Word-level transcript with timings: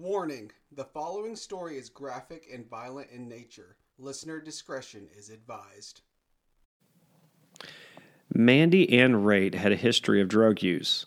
Warning 0.00 0.50
the 0.72 0.84
following 0.84 1.36
story 1.36 1.76
is 1.76 1.90
graphic 1.90 2.46
and 2.50 2.66
violent 2.66 3.10
in 3.10 3.28
nature. 3.28 3.76
Listener 3.98 4.40
discretion 4.40 5.08
is 5.14 5.28
advised. 5.28 6.00
Mandy 8.32 8.98
Ann 8.98 9.16
Raitt 9.16 9.54
had 9.54 9.72
a 9.72 9.76
history 9.76 10.22
of 10.22 10.28
drug 10.28 10.62
use. 10.62 11.04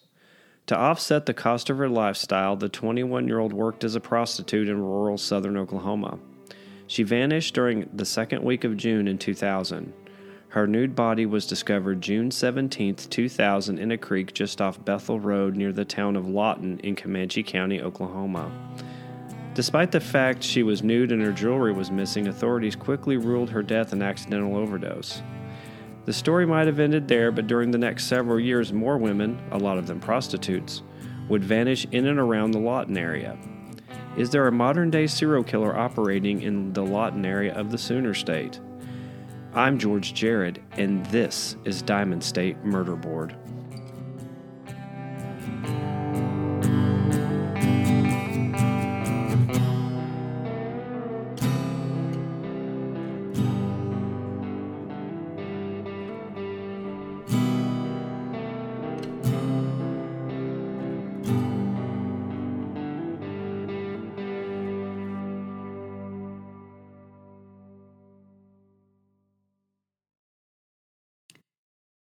To 0.68 0.78
offset 0.78 1.26
the 1.26 1.34
cost 1.34 1.72
of 1.72 1.80
her 1.80 1.90
lifestyle, 1.90 2.56
the 2.56 2.70
21 2.70 3.28
year 3.28 3.40
old 3.40 3.52
worked 3.52 3.84
as 3.84 3.96
a 3.96 4.00
prostitute 4.00 4.70
in 4.70 4.80
rural 4.80 5.18
southern 5.18 5.58
Oklahoma. 5.58 6.20
She 6.86 7.02
vanished 7.02 7.56
during 7.56 7.90
the 7.92 8.06
second 8.06 8.44
week 8.44 8.64
of 8.64 8.78
June 8.78 9.08
in 9.08 9.18
2000. 9.18 9.92
Her 10.54 10.68
nude 10.68 10.94
body 10.94 11.26
was 11.26 11.48
discovered 11.48 12.00
June 12.00 12.30
17, 12.30 12.94
2000, 12.94 13.80
in 13.80 13.92
a 13.92 13.98
creek 13.98 14.36
just 14.36 14.62
off 14.62 14.86
Bethel 14.86 15.20
Road 15.20 15.56
near 15.56 15.74
the 15.74 15.84
town 15.84 16.16
of 16.16 16.30
Lawton 16.30 16.80
in 16.84 16.96
Comanche 16.96 17.42
County, 17.42 17.82
Oklahoma. 17.82 18.52
Despite 19.56 19.92
the 19.92 20.00
fact 20.00 20.44
she 20.44 20.62
was 20.62 20.84
nude 20.84 21.12
and 21.12 21.24
her 21.24 21.32
jewelry 21.32 21.74
was 21.74 21.90
missing, 21.90 22.28
authorities 22.28 22.76
quickly 22.76 23.18
ruled 23.18 23.50
her 23.50 23.64
death 23.64 23.94
an 23.94 24.04
accidental 24.04 24.56
overdose. 24.56 25.24
The 26.06 26.14
story 26.14 26.46
might 26.46 26.68
have 26.68 26.80
ended 26.80 27.08
there, 27.08 27.32
but 27.32 27.48
during 27.48 27.72
the 27.72 27.80
next 27.80 28.06
several 28.06 28.40
years, 28.40 28.72
more 28.72 29.00
women, 29.00 29.42
a 29.50 29.58
lot 29.58 29.80
of 29.80 29.88
them 29.88 30.00
prostitutes, 30.00 30.84
would 31.30 31.44
vanish 31.44 31.88
in 31.92 32.06
and 32.06 32.20
around 32.20 32.52
the 32.52 32.60
Lawton 32.60 32.96
area. 32.96 33.40
Is 34.16 34.30
there 34.30 34.46
a 34.46 34.52
modern 34.52 34.92
day 34.92 35.08
serial 35.08 35.44
killer 35.44 35.76
operating 35.76 36.44
in 36.44 36.74
the 36.74 36.86
Lawton 36.86 37.26
area 37.26 37.56
of 37.56 37.72
the 37.72 37.78
Sooner 37.80 38.14
State? 38.14 38.60
I'm 39.56 39.78
George 39.78 40.16
Jared, 40.16 40.64
and 40.72 41.06
this 41.08 41.58
is 41.64 41.84
Diamond 41.84 42.24
State 42.24 42.64
Murder 42.64 42.96
Board. 42.96 43.36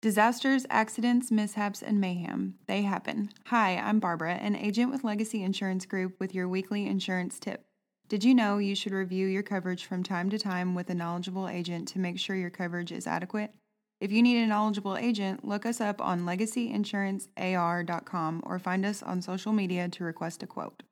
Disasters, 0.07 0.63
accidents, 0.69 1.31
mishaps, 1.31 1.83
and 1.83 1.99
mayhem. 1.99 2.55
They 2.65 2.83
happen. 2.83 3.29
Hi, 3.47 3.75
I'm 3.75 3.99
Barbara, 3.99 4.35
an 4.35 4.55
agent 4.55 4.89
with 4.89 5.03
Legacy 5.03 5.43
Insurance 5.43 5.85
Group 5.85 6.17
with 6.17 6.33
your 6.33 6.47
weekly 6.47 6.87
insurance 6.87 7.41
tip. 7.41 7.65
Did 8.07 8.23
you 8.23 8.33
know 8.33 8.57
you 8.57 8.73
should 8.73 8.93
review 8.93 9.27
your 9.27 9.43
coverage 9.43 9.83
from 9.83 10.03
time 10.03 10.29
to 10.29 10.39
time 10.39 10.75
with 10.75 10.89
a 10.89 10.95
knowledgeable 10.95 11.49
agent 11.49 11.89
to 11.89 11.99
make 11.99 12.19
sure 12.19 12.37
your 12.37 12.49
coverage 12.49 12.93
is 12.93 13.05
adequate? 13.05 13.51
If 13.99 14.13
you 14.13 14.23
need 14.23 14.41
a 14.41 14.47
knowledgeable 14.47 14.95
agent, 14.95 15.43
look 15.43 15.65
us 15.65 15.81
up 15.81 15.99
on 15.99 16.21
legacyinsurancear.com 16.21 18.43
or 18.45 18.59
find 18.59 18.85
us 18.85 19.03
on 19.03 19.21
social 19.21 19.51
media 19.51 19.89
to 19.89 20.05
request 20.05 20.41
a 20.41 20.47
quote. 20.47 20.83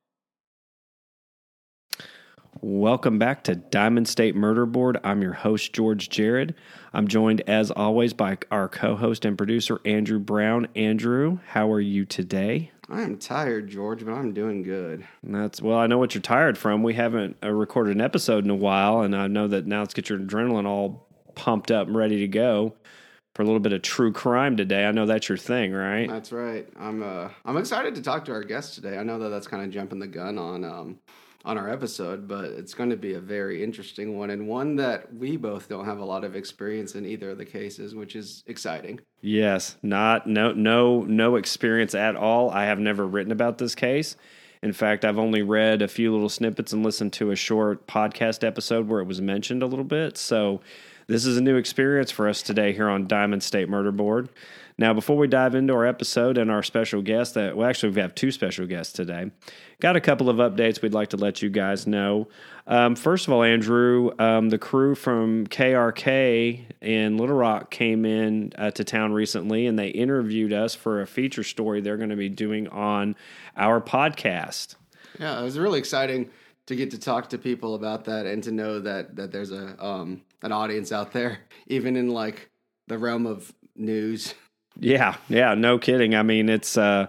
Welcome 2.68 3.20
back 3.20 3.44
to 3.44 3.54
Diamond 3.54 4.08
State 4.08 4.34
Murder 4.34 4.66
Board. 4.66 4.98
I'm 5.04 5.22
your 5.22 5.34
host, 5.34 5.72
George 5.72 6.08
Jared. 6.08 6.56
I'm 6.92 7.06
joined, 7.06 7.42
as 7.42 7.70
always, 7.70 8.12
by 8.12 8.38
our 8.50 8.68
co 8.68 8.96
host 8.96 9.24
and 9.24 9.38
producer, 9.38 9.80
Andrew 9.84 10.18
Brown. 10.18 10.66
Andrew, 10.74 11.38
how 11.46 11.70
are 11.70 11.80
you 11.80 12.04
today? 12.04 12.72
I 12.88 13.02
am 13.02 13.18
tired, 13.18 13.68
George, 13.68 14.04
but 14.04 14.10
I'm 14.10 14.34
doing 14.34 14.64
good. 14.64 15.06
And 15.22 15.32
that's 15.32 15.62
well, 15.62 15.78
I 15.78 15.86
know 15.86 15.98
what 15.98 16.16
you're 16.16 16.22
tired 16.22 16.58
from. 16.58 16.82
We 16.82 16.94
haven't 16.94 17.36
uh, 17.40 17.52
recorded 17.52 17.94
an 17.94 18.00
episode 18.00 18.42
in 18.42 18.50
a 18.50 18.56
while, 18.56 19.02
and 19.02 19.14
I 19.14 19.28
know 19.28 19.46
that 19.46 19.68
now 19.68 19.82
let's 19.82 19.94
get 19.94 20.08
your 20.08 20.18
adrenaline 20.18 20.66
all 20.66 21.06
pumped 21.36 21.70
up 21.70 21.86
and 21.86 21.96
ready 21.96 22.18
to 22.18 22.28
go 22.28 22.74
for 23.36 23.42
a 23.42 23.44
little 23.44 23.60
bit 23.60 23.74
of 23.74 23.82
true 23.82 24.12
crime 24.12 24.56
today. 24.56 24.86
I 24.86 24.90
know 24.90 25.06
that's 25.06 25.28
your 25.28 25.38
thing, 25.38 25.72
right? 25.72 26.08
That's 26.08 26.32
right. 26.32 26.66
I'm 26.76 27.04
uh, 27.04 27.28
I'm 27.44 27.58
excited 27.58 27.94
to 27.94 28.02
talk 28.02 28.24
to 28.24 28.32
our 28.32 28.42
guest 28.42 28.74
today. 28.74 28.98
I 28.98 29.04
know 29.04 29.20
that 29.20 29.28
that's 29.28 29.46
kind 29.46 29.62
of 29.62 29.70
jumping 29.70 30.00
the 30.00 30.08
gun 30.08 30.36
on 30.36 30.64
um, 30.64 30.98
on 31.46 31.56
our 31.56 31.70
episode, 31.70 32.26
but 32.26 32.46
it's 32.46 32.74
going 32.74 32.90
to 32.90 32.96
be 32.96 33.14
a 33.14 33.20
very 33.20 33.62
interesting 33.62 34.18
one 34.18 34.30
and 34.30 34.48
one 34.48 34.74
that 34.76 35.14
we 35.14 35.36
both 35.36 35.68
don't 35.68 35.84
have 35.84 36.00
a 36.00 36.04
lot 36.04 36.24
of 36.24 36.34
experience 36.34 36.96
in 36.96 37.06
either 37.06 37.30
of 37.30 37.38
the 37.38 37.44
cases, 37.44 37.94
which 37.94 38.16
is 38.16 38.42
exciting. 38.48 39.00
Yes, 39.20 39.76
not 39.80 40.26
no 40.26 40.52
no 40.52 41.02
no 41.02 41.36
experience 41.36 41.94
at 41.94 42.16
all. 42.16 42.50
I 42.50 42.64
have 42.64 42.80
never 42.80 43.06
written 43.06 43.30
about 43.30 43.58
this 43.58 43.76
case. 43.76 44.16
In 44.62 44.72
fact, 44.72 45.04
I've 45.04 45.18
only 45.18 45.42
read 45.42 45.82
a 45.82 45.88
few 45.88 46.12
little 46.12 46.28
snippets 46.28 46.72
and 46.72 46.82
listened 46.82 47.12
to 47.14 47.30
a 47.30 47.36
short 47.36 47.86
podcast 47.86 48.42
episode 48.42 48.88
where 48.88 49.00
it 49.00 49.06
was 49.06 49.20
mentioned 49.20 49.62
a 49.62 49.66
little 49.66 49.84
bit. 49.84 50.18
So, 50.18 50.60
this 51.06 51.24
is 51.24 51.36
a 51.36 51.40
new 51.40 51.54
experience 51.54 52.10
for 52.10 52.28
us 52.28 52.42
today 52.42 52.72
here 52.72 52.88
on 52.88 53.06
Diamond 53.06 53.44
State 53.44 53.68
Murder 53.68 53.92
Board. 53.92 54.28
Now, 54.78 54.92
before 54.92 55.16
we 55.16 55.26
dive 55.26 55.54
into 55.54 55.72
our 55.72 55.86
episode 55.86 56.36
and 56.36 56.50
our 56.50 56.62
special 56.62 57.00
guest, 57.00 57.32
that 57.34 57.56
well, 57.56 57.68
actually, 57.68 57.92
we 57.92 58.00
have 58.02 58.14
two 58.14 58.30
special 58.30 58.66
guests 58.66 58.92
today. 58.92 59.30
Got 59.80 59.96
a 59.96 60.00
couple 60.00 60.28
of 60.28 60.36
updates 60.36 60.82
we'd 60.82 60.92
like 60.92 61.08
to 61.10 61.16
let 61.16 61.40
you 61.40 61.48
guys 61.48 61.86
know. 61.86 62.28
Um, 62.66 62.94
first 62.94 63.26
of 63.26 63.32
all, 63.32 63.42
Andrew, 63.42 64.10
um, 64.18 64.50
the 64.50 64.58
crew 64.58 64.94
from 64.94 65.46
KRK 65.46 66.64
in 66.82 67.16
Little 67.16 67.36
Rock 67.36 67.70
came 67.70 68.04
in 68.04 68.52
uh, 68.58 68.70
to 68.72 68.84
town 68.84 69.14
recently, 69.14 69.66
and 69.66 69.78
they 69.78 69.88
interviewed 69.88 70.52
us 70.52 70.74
for 70.74 71.00
a 71.00 71.06
feature 71.06 71.44
story 71.44 71.80
they're 71.80 71.96
going 71.96 72.10
to 72.10 72.16
be 72.16 72.28
doing 72.28 72.68
on 72.68 73.16
our 73.56 73.80
podcast. 73.80 74.74
Yeah, 75.18 75.40
it 75.40 75.42
was 75.42 75.58
really 75.58 75.78
exciting 75.78 76.30
to 76.66 76.76
get 76.76 76.90
to 76.90 76.98
talk 76.98 77.30
to 77.30 77.38
people 77.38 77.76
about 77.76 78.04
that 78.04 78.26
and 78.26 78.42
to 78.42 78.52
know 78.52 78.80
that 78.80 79.16
that 79.16 79.32
there's 79.32 79.52
a 79.52 79.82
um, 79.82 80.20
an 80.42 80.52
audience 80.52 80.92
out 80.92 81.12
there, 81.12 81.38
even 81.66 81.96
in 81.96 82.10
like 82.10 82.50
the 82.88 82.98
realm 82.98 83.26
of 83.26 83.54
news. 83.74 84.34
Yeah, 84.78 85.16
yeah, 85.28 85.54
no 85.54 85.78
kidding. 85.78 86.14
I 86.14 86.22
mean, 86.22 86.48
it's 86.48 86.76
uh, 86.76 87.06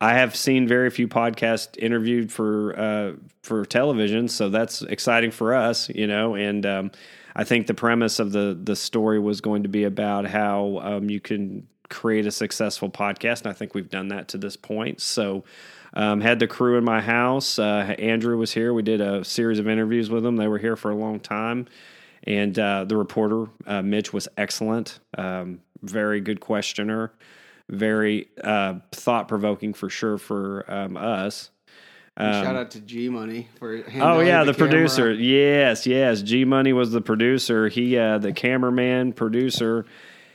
I 0.00 0.14
have 0.14 0.34
seen 0.34 0.66
very 0.66 0.90
few 0.90 1.08
podcasts 1.08 1.78
interviewed 1.78 2.32
for 2.32 2.78
uh, 2.78 3.12
for 3.42 3.64
television, 3.66 4.28
so 4.28 4.48
that's 4.48 4.82
exciting 4.82 5.30
for 5.30 5.54
us, 5.54 5.88
you 5.90 6.06
know. 6.06 6.34
And 6.34 6.64
um, 6.64 6.90
I 7.36 7.44
think 7.44 7.66
the 7.66 7.74
premise 7.74 8.18
of 8.18 8.32
the 8.32 8.58
the 8.60 8.76
story 8.76 9.18
was 9.18 9.40
going 9.40 9.62
to 9.64 9.68
be 9.68 9.84
about 9.84 10.26
how 10.26 10.80
um, 10.82 11.10
you 11.10 11.20
can 11.20 11.66
create 11.90 12.26
a 12.26 12.30
successful 12.30 12.88
podcast, 12.88 13.42
and 13.42 13.48
I 13.48 13.52
think 13.52 13.74
we've 13.74 13.90
done 13.90 14.08
that 14.08 14.28
to 14.28 14.38
this 14.38 14.56
point. 14.56 15.00
So. 15.00 15.44
Um, 15.92 16.20
had 16.20 16.38
the 16.38 16.46
crew 16.46 16.78
in 16.78 16.84
my 16.84 17.00
house. 17.00 17.58
Uh, 17.58 17.96
Andrew 17.98 18.38
was 18.38 18.52
here. 18.52 18.72
We 18.72 18.82
did 18.84 19.00
a 19.00 19.24
series 19.24 19.58
of 19.58 19.66
interviews 19.66 20.08
with 20.08 20.22
them. 20.22 20.36
They 20.36 20.46
were 20.46 20.58
here 20.58 20.76
for 20.76 20.92
a 20.92 20.94
long 20.94 21.18
time. 21.18 21.66
And 22.24 22.58
uh, 22.58 22.84
the 22.84 22.96
reporter, 22.96 23.46
uh, 23.66 23.82
Mitch, 23.82 24.12
was 24.12 24.28
excellent. 24.36 25.00
Um, 25.16 25.60
very 25.82 26.20
good 26.20 26.40
questioner, 26.40 27.12
very 27.68 28.28
uh, 28.42 28.74
thought 28.92 29.28
provoking 29.28 29.72
for 29.72 29.88
sure 29.88 30.18
for 30.18 30.70
um, 30.70 30.96
us. 30.96 31.50
Um, 32.16 32.44
shout 32.44 32.56
out 32.56 32.70
to 32.72 32.80
G 32.80 33.08
Money 33.08 33.48
for 33.58 33.76
handling. 33.76 34.02
oh 34.02 34.20
yeah 34.20 34.44
the, 34.44 34.52
the 34.52 34.58
producer 34.58 35.12
yes 35.12 35.86
yes 35.86 36.20
G 36.20 36.44
Money 36.44 36.72
was 36.72 36.90
the 36.90 37.00
producer 37.00 37.68
he 37.68 37.96
uh, 37.96 38.18
the 38.18 38.32
cameraman 38.32 39.12
producer 39.14 39.86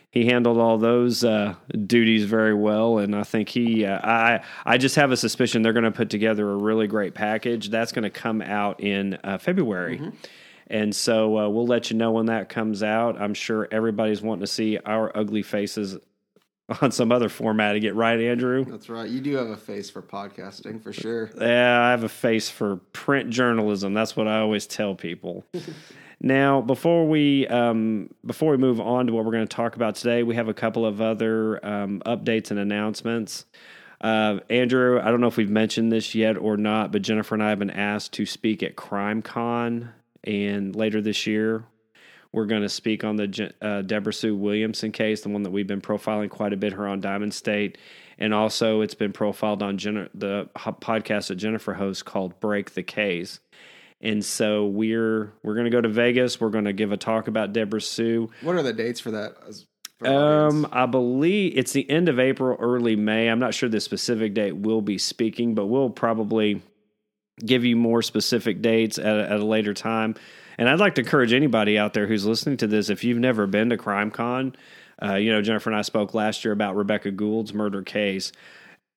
he 0.10 0.26
handled 0.26 0.58
all 0.58 0.78
those 0.78 1.24
uh, 1.24 1.54
duties 1.86 2.24
very 2.24 2.56
well 2.56 2.98
and 2.98 3.14
I 3.14 3.24
think 3.24 3.50
he 3.50 3.86
uh, 3.86 4.00
I 4.02 4.42
I 4.66 4.78
just 4.78 4.96
have 4.96 5.12
a 5.12 5.18
suspicion 5.18 5.62
they're 5.62 5.74
going 5.74 5.84
to 5.84 5.92
put 5.92 6.10
together 6.10 6.50
a 6.50 6.56
really 6.56 6.88
great 6.88 7.14
package 7.14 7.70
that's 7.70 7.92
going 7.92 8.04
to 8.04 8.10
come 8.10 8.42
out 8.42 8.80
in 8.80 9.20
uh, 9.24 9.38
February. 9.38 10.00
Mm-hmm. 10.00 10.10
And 10.68 10.96
so 10.96 11.38
uh, 11.38 11.50
we'll 11.50 11.68
let 11.68 11.92
you 11.92 11.98
know 11.98 12.12
when 12.12 12.26
that 12.28 12.50
comes 12.50 12.82
out. 12.82 13.22
I'm 13.22 13.34
sure 13.34 13.68
everybody's 13.72 14.22
wanting 14.22 14.42
to 14.42 14.48
see 14.48 14.78
our 14.80 15.16
ugly 15.16 15.44
faces 15.44 15.98
on 16.82 16.92
some 16.92 17.12
other 17.12 17.30
format 17.30 17.74
to 17.74 17.80
get 17.80 17.96
right, 17.96 18.20
Andrew. 18.20 18.66
That's 18.66 18.90
right. 18.90 19.10
You 19.10 19.22
do 19.22 19.36
have 19.36 19.50
a 19.50 19.58
face 19.58 19.90
for 19.90 20.02
podcasting 20.02 20.82
for 20.82 20.92
sure. 20.92 21.30
Yeah, 21.40 21.82
I 21.82 21.92
have 21.92 22.04
a 22.04 22.10
face 22.10 22.50
for 22.50 22.78
print 22.94 23.30
journalism. 23.30 23.94
That's 23.94 24.16
what 24.16 24.28
I 24.28 24.40
always 24.40 24.66
tell 24.66 24.96
people. 24.96 25.46
now, 26.22 26.62
before 26.62 27.08
we 27.08 27.48
um, 27.48 28.10
before 28.26 28.52
we 28.52 28.58
move 28.58 28.82
on 28.82 29.08
to 29.08 29.14
what 29.14 29.26
we're 29.26 29.32
going 29.32 29.48
to 29.48 29.56
talk 29.56 29.76
about 29.76 29.96
today, 29.96 30.24
we 30.24 30.36
have 30.36 30.48
a 30.48 30.54
couple 30.54 30.86
of 30.86 31.02
other 31.02 31.64
um, 31.64 32.02
updates 32.06 32.50
and 32.50 32.60
announcements. 32.60 33.46
Uh, 34.02 34.40
Andrew, 34.50 35.00
I 35.02 35.10
don't 35.12 35.22
know 35.22 35.28
if 35.28 35.38
we've 35.38 35.50
mentioned 35.50 35.92
this 35.92 36.16
yet 36.16 36.38
or 36.38 36.58
not, 36.58 36.92
but 36.92 37.02
Jennifer 37.02 37.36
and 37.36 37.44
I 37.44 37.50
have 37.50 37.60
been 37.60 37.70
asked 37.70 38.14
to 38.14 38.26
speak 38.26 38.62
at 38.64 38.76
CrimeCon 38.76 39.90
and 40.26 40.76
later 40.76 41.02
this 41.02 41.28
year, 41.28 41.64
we're 42.32 42.46
going 42.46 42.64
to 42.64 42.70
speak 42.70 43.04
on 43.04 43.16
the 43.16 43.54
uh, 43.62 43.82
Deborah 43.82 44.14
Sue 44.14 44.36
Williamson 44.36 44.92
case, 44.92 45.22
the 45.22 45.30
one 45.30 45.44
that 45.44 45.52
we've 45.52 45.68
been 45.68 45.82
profiling 45.82 46.30
quite 46.30 46.52
a 46.52 46.58
bit 46.58 46.74
her 46.74 46.88
on 46.88 47.00
Diamond 47.00 47.34
State. 47.34 47.78
And 48.18 48.34
also, 48.34 48.82
it's 48.82 48.94
been 48.94 49.14
profiled 49.14 49.64
on 49.64 49.78
Jen- 49.78 50.10
the 50.14 50.50
podcast 50.56 51.28
that 51.28 51.36
Jennifer 51.36 51.74
hosts 51.74 52.04
called 52.04 52.40
Break 52.40 52.74
the 52.74 52.84
Case. 52.84 53.40
And 54.02 54.24
so 54.24 54.66
we're 54.66 55.34
we're 55.44 55.54
going 55.54 55.66
to 55.66 55.72
go 55.72 55.82
to 55.82 55.90
Vegas. 55.90 56.40
We're 56.40 56.50
going 56.50 56.66
to 56.66 56.74
give 56.74 56.92
a 56.92 56.98
talk 56.98 57.28
about 57.28 57.54
Deborah 57.54 57.82
Sue. 57.82 58.30
What 58.42 58.56
are 58.56 58.64
the 58.64 58.74
dates 58.74 59.00
for 59.00 59.12
that? 59.12 59.36
Um, 60.06 60.68
I 60.72 60.86
believe 60.86 61.58
it's 61.58 61.72
the 61.72 61.90
end 61.90 62.10
of 62.10 62.20
April, 62.20 62.58
early 62.60 62.98
May. 62.98 63.30
I'm 63.30 63.40
not 63.40 63.54
sure 63.54 63.70
the 63.70 63.80
specific 63.80 64.34
date 64.34 64.58
we'll 64.58 64.82
be 64.82 64.98
speaking, 64.98 65.56
but 65.56 65.68
we'll 65.68 65.90
probably 65.90 66.62
give 67.44 67.66
you 67.66 67.76
more 67.76 68.02
specific 68.02 68.62
dates 68.62 68.98
at 68.98 69.16
a, 69.16 69.32
at 69.32 69.40
a 69.40 69.46
later 69.46 69.74
time. 69.74 70.16
And 70.58 70.70
I'd 70.70 70.80
like 70.80 70.96
to 70.96 71.02
encourage 71.02 71.34
anybody 71.34 71.78
out 71.78 71.94
there 71.94 72.08
who's 72.08 72.26
listening 72.26 72.58
to 72.58 72.68
this 72.68 72.90
if 72.90 73.04
you've 73.04 73.20
never 73.20 73.46
been 73.46 73.70
to 73.70 73.78
CrimeCon, 73.78 74.56
uh, 75.02 75.16
you 75.16 75.32
know, 75.32 75.42
Jennifer 75.42 75.70
and 75.70 75.78
I 75.78 75.82
spoke 75.82 76.14
last 76.14 76.46
year 76.46 76.54
about 76.54 76.76
Rebecca 76.76 77.12
Gould's 77.12 77.54
murder 77.54 77.82
case. 77.82 78.32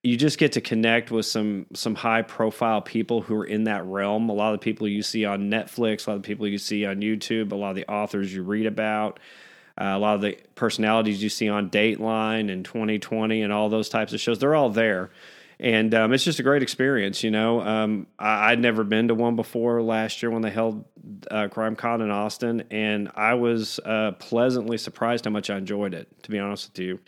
You 0.05 0.17
just 0.17 0.39
get 0.39 0.53
to 0.53 0.61
connect 0.61 1.11
with 1.11 1.27
some 1.27 1.67
some 1.75 1.97
high 1.97 2.23
profile 2.23 2.81
people 2.81 3.21
who 3.21 3.35
are 3.35 3.45
in 3.45 3.65
that 3.65 3.85
realm. 3.85 4.29
A 4.29 4.33
lot 4.33 4.55
of 4.55 4.61
the 4.61 4.65
people 4.65 4.87
you 4.87 5.03
see 5.03 5.25
on 5.25 5.51
Netflix, 5.51 6.07
a 6.07 6.11
lot 6.11 6.17
of 6.17 6.23
the 6.23 6.27
people 6.27 6.47
you 6.47 6.59
see 6.59 6.87
on 6.87 7.01
YouTube, 7.01 7.51
a 7.51 7.57
lot 7.57 7.71
of 7.71 7.77
the 7.77 7.89
authors 7.89 8.33
you 8.33 8.45
read 8.45 8.67
about, 8.67 9.19
uh, 9.77 9.87
a 9.87 9.99
lot 9.99 10.15
of 10.15 10.21
the 10.21 10.39
personalities 10.55 11.21
you 11.21 11.29
see 11.29 11.49
on 11.49 11.69
Dateline 11.69 12.51
and 12.51 12.65
2020 12.65 13.43
and 13.43 13.53
all 13.53 13.69
those 13.69 13.89
types 13.89 14.13
of 14.13 14.21
shows. 14.21 14.39
They're 14.39 14.55
all 14.55 14.71
there 14.71 15.11
and 15.61 15.93
um, 15.95 16.13
it's 16.13 16.25
just 16.25 16.39
a 16.39 16.43
great 16.43 16.63
experience. 16.63 17.25
You 17.25 17.31
know, 17.31 17.61
um, 17.61 18.07
I, 18.19 18.51
would 18.51 18.61
never 18.61 18.85
been 18.85 19.09
to 19.09 19.15
one 19.15 19.37
before 19.37 19.83
last 19.83 20.23
year 20.23 20.31
when 20.31 20.43
they 20.43 20.51
held 20.51 20.85
uh, 21.31 21.49
Crime 21.49 21.77
Con 21.77 22.01
in 22.01 22.11
Austin, 22.11 22.65
and 22.71 23.11
I 23.15 23.35
was 23.35 23.81
uh, 23.85 24.13
pleasantly 24.19 24.79
surprised 24.79 25.25
how 25.25 25.31
much 25.31 25.51
I 25.51 25.57
enjoyed 25.57 25.95
it. 25.95 26.23
To 26.25 26.31
be 26.31 26.39
honest 26.39 26.71
with 26.71 26.79
you, 26.79 27.01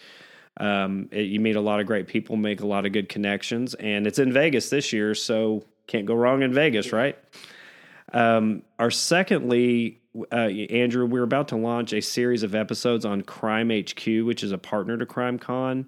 um, 0.57 1.09
it, 1.13 1.27
you 1.27 1.41
meet 1.41 1.57
a 1.57 1.61
lot 1.61 1.81
of 1.81 1.87
great 1.87 2.09
people, 2.09 2.37
make 2.37 2.61
a 2.61 2.67
lot 2.67 2.87
of 2.87 2.93
good 2.93 3.09
connections, 3.09 3.75
and 3.75 4.07
it's 4.07 4.19
in 4.19 4.33
Vegas 4.33 4.71
this 4.71 4.93
year, 4.93 5.15
so 5.15 5.65
can't 5.87 6.07
go 6.07 6.15
wrong 6.15 6.43
in 6.43 6.53
Vegas, 6.53 6.93
right? 6.93 7.17
Um, 8.13 8.63
our 8.79 8.91
secondly, 8.91 10.01
uh, 10.33 10.49
Andrew, 10.49 11.07
we're 11.07 11.23
about 11.23 11.49
to 11.49 11.57
launch 11.57 11.93
a 11.93 12.01
series 12.01 12.43
of 12.43 12.55
episodes 12.55 13.05
on 13.05 13.23
Crime 13.23 13.71
HQ, 13.71 14.07
which 14.25 14.43
is 14.43 14.51
a 14.51 14.59
partner 14.59 14.97
to 14.97 15.07
Crime 15.07 15.39
Con. 15.39 15.87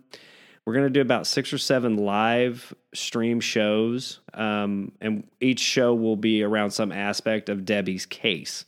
We're 0.64 0.74
going 0.74 0.86
to 0.86 0.90
do 0.90 1.00
about 1.00 1.26
six 1.26 1.52
or 1.52 1.58
seven 1.58 1.96
live 1.96 2.72
stream 2.94 3.40
shows, 3.40 4.20
um, 4.32 4.92
and 5.00 5.26
each 5.40 5.58
show 5.58 5.94
will 5.94 6.16
be 6.16 6.44
around 6.44 6.70
some 6.70 6.92
aspect 6.92 7.48
of 7.48 7.64
Debbie's 7.64 8.06
case. 8.06 8.64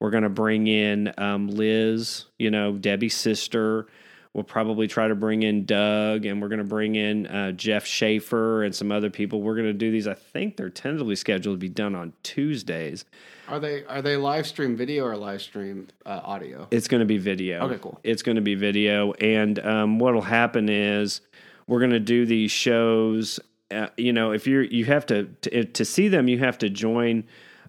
We're 0.00 0.10
going 0.10 0.24
to 0.24 0.28
bring 0.28 0.66
in 0.66 1.12
um, 1.18 1.48
Liz, 1.48 2.24
you 2.38 2.50
know, 2.50 2.72
Debbie's 2.72 3.14
sister. 3.14 3.86
We'll 4.32 4.44
probably 4.44 4.86
try 4.86 5.08
to 5.08 5.16
bring 5.16 5.42
in 5.42 5.64
Doug, 5.64 6.24
and 6.24 6.40
we're 6.40 6.48
going 6.48 6.60
to 6.60 6.64
bring 6.64 6.94
in 6.94 7.26
uh, 7.26 7.50
Jeff 7.50 7.84
Schaefer 7.84 8.62
and 8.62 8.72
some 8.72 8.92
other 8.92 9.10
people. 9.10 9.42
We're 9.42 9.56
going 9.56 9.66
to 9.66 9.72
do 9.72 9.90
these. 9.90 10.06
I 10.06 10.14
think 10.14 10.56
they're 10.56 10.70
tentatively 10.70 11.16
scheduled 11.16 11.56
to 11.56 11.58
be 11.58 11.68
done 11.68 11.96
on 11.96 12.12
Tuesdays. 12.22 13.04
Are 13.48 13.58
they 13.58 13.84
are 13.86 14.00
they 14.00 14.16
live 14.16 14.46
stream 14.46 14.76
video 14.76 15.04
or 15.04 15.16
live 15.16 15.42
stream 15.42 15.88
uh, 16.06 16.20
audio? 16.22 16.68
It's 16.70 16.86
going 16.86 17.00
to 17.00 17.06
be 17.06 17.18
video. 17.18 17.66
Okay, 17.66 17.78
cool. 17.82 17.98
It's 18.04 18.22
going 18.22 18.36
to 18.36 18.42
be 18.42 18.54
video, 18.54 19.12
and 19.14 19.58
um, 19.66 19.98
what'll 19.98 20.22
happen 20.22 20.68
is 20.68 21.22
we're 21.66 21.80
going 21.80 21.90
to 21.90 21.98
do 21.98 22.24
these 22.24 22.52
shows. 22.52 23.40
Uh, 23.72 23.88
you 23.96 24.12
know, 24.12 24.30
if 24.30 24.46
you're 24.46 24.62
you 24.62 24.84
have 24.84 25.06
to, 25.06 25.24
to 25.42 25.64
to 25.64 25.84
see 25.84 26.06
them, 26.06 26.28
you 26.28 26.38
have 26.38 26.56
to 26.58 26.70
join 26.70 27.24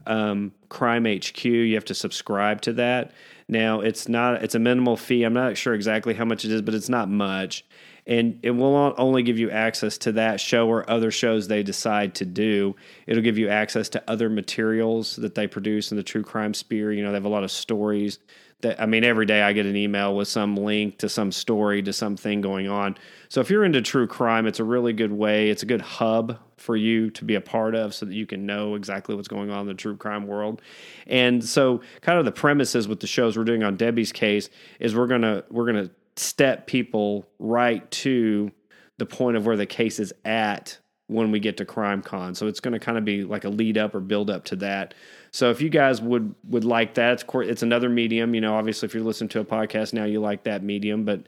um, 0.05 0.51
Crime 0.69 1.05
HQ. 1.05 1.43
You 1.43 1.73
have 1.73 1.85
to 1.85 1.95
subscribe 1.95 2.61
to 2.61 2.73
that. 2.73 3.13
Now, 3.51 3.81
it's 3.81 4.09
not 4.09 4.43
it's 4.43 4.55
a 4.55 4.59
minimal 4.59 4.97
fee. 4.97 5.23
I'm 5.23 5.33
not 5.33 5.57
sure 5.57 5.75
exactly 5.75 6.15
how 6.15 6.25
much 6.25 6.43
it 6.43 6.51
is, 6.51 6.63
but 6.63 6.73
it's 6.73 6.89
not 6.89 7.09
much 7.09 7.63
and 8.07 8.39
it 8.41 8.51
will 8.51 8.95
only 8.97 9.23
give 9.23 9.37
you 9.37 9.51
access 9.51 9.97
to 9.99 10.11
that 10.13 10.39
show 10.39 10.67
or 10.67 10.89
other 10.89 11.11
shows 11.11 11.47
they 11.47 11.63
decide 11.63 12.15
to 12.15 12.25
do. 12.25 12.75
It'll 13.05 13.23
give 13.23 13.37
you 13.37 13.47
access 13.47 13.89
to 13.89 14.03
other 14.09 14.29
materials 14.29 15.15
that 15.17 15.35
they 15.35 15.47
produce 15.47 15.91
in 15.91 15.97
the 15.97 16.03
true 16.03 16.23
crime 16.23 16.53
sphere. 16.53 16.91
You 16.91 17.03
know, 17.03 17.11
they 17.11 17.17
have 17.17 17.25
a 17.25 17.29
lot 17.29 17.43
of 17.43 17.51
stories 17.51 18.19
that 18.61 18.81
I 18.81 18.85
mean, 18.85 19.03
every 19.03 19.25
day 19.25 19.41
I 19.41 19.53
get 19.53 19.65
an 19.65 19.75
email 19.75 20.15
with 20.15 20.27
some 20.27 20.55
link 20.55 20.97
to 20.99 21.09
some 21.09 21.31
story 21.31 21.81
to 21.83 21.93
something 21.93 22.41
going 22.41 22.67
on. 22.67 22.97
So 23.29 23.41
if 23.41 23.49
you're 23.49 23.63
into 23.63 23.81
true 23.81 24.07
crime, 24.07 24.47
it's 24.47 24.59
a 24.59 24.63
really 24.63 24.93
good 24.93 25.11
way. 25.11 25.49
It's 25.49 25.63
a 25.63 25.65
good 25.65 25.81
hub 25.81 26.37
for 26.57 26.75
you 26.75 27.09
to 27.11 27.25
be 27.25 27.35
a 27.35 27.41
part 27.41 27.75
of 27.75 27.93
so 27.93 28.05
that 28.05 28.13
you 28.13 28.25
can 28.25 28.45
know 28.45 28.75
exactly 28.75 29.15
what's 29.15 29.27
going 29.27 29.49
on 29.49 29.61
in 29.61 29.67
the 29.67 29.73
true 29.73 29.97
crime 29.97 30.27
world. 30.27 30.61
And 31.07 31.43
so 31.43 31.81
kind 32.01 32.19
of 32.19 32.25
the 32.25 32.31
premises 32.31 32.87
with 32.87 32.99
the 32.99 33.07
shows 33.07 33.37
we're 33.37 33.43
doing 33.43 33.63
on 33.63 33.77
Debbie's 33.77 34.11
case 34.11 34.49
is 34.79 34.95
we're 34.95 35.07
going 35.07 35.23
to 35.23 35.43
we're 35.49 35.71
going 35.71 35.87
to 35.87 35.91
step 36.15 36.67
people 36.67 37.27
right 37.39 37.89
to 37.91 38.51
the 38.97 39.05
point 39.05 39.37
of 39.37 39.45
where 39.45 39.57
the 39.57 39.65
case 39.65 39.99
is 39.99 40.13
at 40.25 40.77
when 41.07 41.31
we 41.31 41.39
get 41.39 41.57
to 41.57 41.65
crime 41.65 42.01
con 42.01 42.35
so 42.35 42.47
it's 42.47 42.59
going 42.59 42.73
to 42.73 42.79
kind 42.79 42.97
of 42.97 43.03
be 43.03 43.23
like 43.23 43.43
a 43.43 43.49
lead 43.49 43.77
up 43.77 43.95
or 43.95 43.99
build 43.99 44.29
up 44.29 44.45
to 44.45 44.55
that 44.55 44.93
so 45.31 45.49
if 45.49 45.61
you 45.61 45.69
guys 45.69 46.01
would 46.01 46.33
would 46.47 46.63
like 46.63 46.95
that 46.95 47.13
it's, 47.13 47.25
it's 47.33 47.63
another 47.63 47.89
medium 47.89 48.33
you 48.35 48.41
know 48.41 48.55
obviously 48.55 48.85
if 48.85 48.93
you're 48.93 49.03
listening 49.03 49.29
to 49.29 49.39
a 49.39 49.45
podcast 49.45 49.93
now 49.93 50.05
you 50.05 50.19
like 50.19 50.43
that 50.43 50.63
medium 50.63 51.03
but 51.05 51.23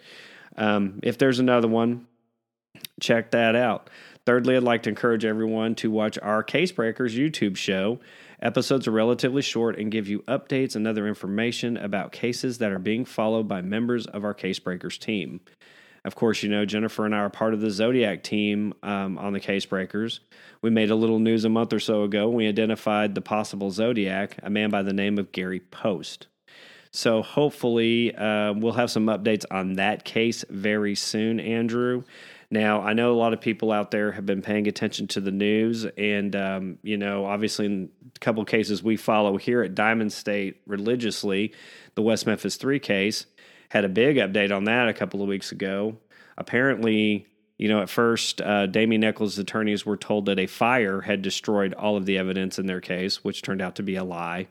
um, 0.57 0.99
if 1.03 1.17
there's 1.17 1.39
another 1.39 1.67
one 1.67 2.05
check 2.99 3.31
that 3.31 3.55
out 3.55 3.89
thirdly 4.25 4.55
i'd 4.55 4.63
like 4.63 4.83
to 4.83 4.89
encourage 4.89 5.25
everyone 5.25 5.75
to 5.75 5.89
watch 5.89 6.17
our 6.21 6.43
case 6.43 6.71
breakers 6.71 7.15
youtube 7.15 7.55
show 7.55 7.99
Episodes 8.43 8.89
are 8.89 8.91
relatively 8.91 9.41
short 9.41 9.79
and 9.79 9.89
give 9.89 10.09
you 10.09 10.19
updates 10.23 10.75
and 10.75 10.85
other 10.85 11.07
information 11.07 11.77
about 11.77 12.11
cases 12.11 12.57
that 12.57 12.73
are 12.73 12.79
being 12.79 13.05
followed 13.05 13.47
by 13.47 13.61
members 13.61 14.05
of 14.07 14.25
our 14.25 14.33
Casebreakers 14.33 14.99
team. 14.99 15.39
Of 16.05 16.15
course, 16.15 16.43
you 16.43 16.49
know, 16.49 16.65
Jennifer 16.65 17.05
and 17.05 17.15
I 17.15 17.19
are 17.19 17.29
part 17.29 17.53
of 17.53 17.61
the 17.61 17.71
Zodiac 17.71 18.23
team 18.23 18.73
um, 18.83 19.17
on 19.17 19.31
the 19.31 19.39
Casebreakers. 19.39 20.19
We 20.61 20.69
made 20.69 20.91
a 20.91 20.95
little 20.95 21.19
news 21.19 21.45
a 21.45 21.49
month 21.49 21.71
or 21.71 21.79
so 21.79 22.03
ago. 22.03 22.29
We 22.29 22.47
identified 22.47 23.15
the 23.15 23.21
possible 23.21 23.71
Zodiac, 23.71 24.37
a 24.43 24.49
man 24.49 24.69
by 24.69 24.81
the 24.81 24.91
name 24.91 25.17
of 25.17 25.31
Gary 25.31 25.61
Poste. 25.61 26.27
So 26.91 27.21
hopefully, 27.21 28.13
uh, 28.15 28.53
we'll 28.53 28.73
have 28.73 28.91
some 28.91 29.07
updates 29.07 29.45
on 29.49 29.73
that 29.75 30.03
case 30.03 30.45
very 30.49 30.93
soon, 30.93 31.39
Andrew. 31.39 32.03
Now, 32.51 32.81
I 32.81 32.93
know 32.93 33.11
a 33.11 33.17
lot 33.17 33.33
of 33.33 33.41
people 33.41 33.71
out 33.71 33.89
there 33.89 34.11
have 34.11 34.27
been 34.27 34.43
paying 34.43 34.67
attention 34.67 35.07
to 35.07 35.21
the 35.21 35.31
news, 35.31 35.85
and 35.85 36.35
um, 36.35 36.77
you 36.83 36.97
know, 36.97 37.25
obviously, 37.25 37.65
in 37.65 37.89
a 38.15 38.19
couple 38.19 38.45
cases 38.45 38.83
we 38.83 38.95
follow 38.95 39.37
here 39.37 39.63
at 39.63 39.73
Diamond 39.73 40.13
State 40.13 40.61
religiously, 40.67 41.53
the 41.95 42.03
West 42.03 42.27
Memphis 42.27 42.57
Three 42.57 42.77
case 42.77 43.25
had 43.73 43.85
a 43.85 43.89
big 43.89 44.17
update 44.17 44.55
on 44.55 44.65
that 44.65 44.87
a 44.87 44.93
couple 44.93 45.23
of 45.23 45.27
weeks 45.27 45.51
ago. 45.51 45.97
Apparently, 46.37 47.25
you 47.57 47.67
know, 47.67 47.81
at 47.81 47.89
first, 47.89 48.39
uh, 48.39 48.67
Damien 48.67 49.03
Echols' 49.03 49.39
attorneys 49.39 49.83
were 49.83 49.97
told 49.97 50.27
that 50.27 50.37
a 50.37 50.45
fire 50.45 51.01
had 51.01 51.23
destroyed 51.23 51.73
all 51.73 51.97
of 51.97 52.05
the 52.05 52.19
evidence 52.19 52.59
in 52.59 52.67
their 52.67 52.81
case, 52.81 53.23
which 53.23 53.41
turned 53.41 53.63
out 53.63 53.75
to 53.77 53.81
be 53.81 53.95
a 53.95 54.03
lie. 54.03 54.47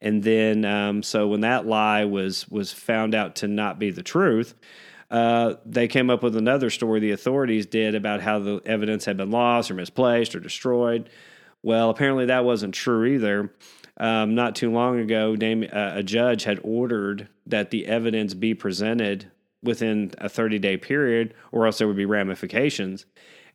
And 0.00 0.24
then, 0.24 0.64
um, 0.64 1.04
so 1.04 1.28
when 1.28 1.42
that 1.42 1.66
lie 1.66 2.04
was 2.04 2.48
was 2.48 2.72
found 2.72 3.14
out 3.14 3.36
to 3.36 3.46
not 3.46 3.78
be 3.78 3.92
the 3.92 4.02
truth, 4.02 4.56
uh, 5.08 5.54
they 5.64 5.86
came 5.86 6.10
up 6.10 6.24
with 6.24 6.36
another 6.36 6.68
story 6.68 6.98
the 6.98 7.12
authorities 7.12 7.66
did 7.66 7.94
about 7.94 8.22
how 8.22 8.40
the 8.40 8.60
evidence 8.66 9.04
had 9.04 9.16
been 9.16 9.30
lost 9.30 9.70
or 9.70 9.74
misplaced 9.74 10.34
or 10.34 10.40
destroyed. 10.40 11.08
Well, 11.62 11.90
apparently 11.90 12.26
that 12.26 12.44
wasn't 12.44 12.74
true 12.74 13.04
either. 13.04 13.52
Um, 13.96 14.34
not 14.34 14.56
too 14.56 14.72
long 14.72 14.98
ago, 14.98 15.36
Dame, 15.36 15.64
uh, 15.72 15.92
a 15.94 16.02
judge 16.02 16.44
had 16.44 16.60
ordered 16.64 17.28
that 17.46 17.70
the 17.70 17.86
evidence 17.86 18.34
be 18.34 18.54
presented 18.54 19.30
within 19.62 20.12
a 20.18 20.28
30 20.28 20.58
day 20.58 20.76
period, 20.76 21.34
or 21.52 21.66
else 21.66 21.78
there 21.78 21.86
would 21.86 21.96
be 21.96 22.06
ramifications. 22.06 23.06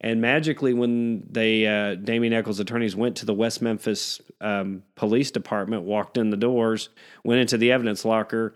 And 0.01 0.21
magically, 0.21 0.73
when 0.73 1.27
they 1.29 1.67
uh, 1.67 1.95
Damien 1.95 2.31
Echols' 2.31 2.61
attorneys 2.61 2.95
went 2.95 3.17
to 3.17 3.25
the 3.25 3.33
West 3.33 3.61
Memphis 3.61 4.21
um, 4.39 4.83
Police 4.95 5.29
Department, 5.29 5.83
walked 5.83 6.17
in 6.17 6.29
the 6.29 6.37
doors, 6.37 6.89
went 7.25 7.41
into 7.41 7.57
the 7.57 7.73
evidence 7.73 8.05
locker, 8.05 8.55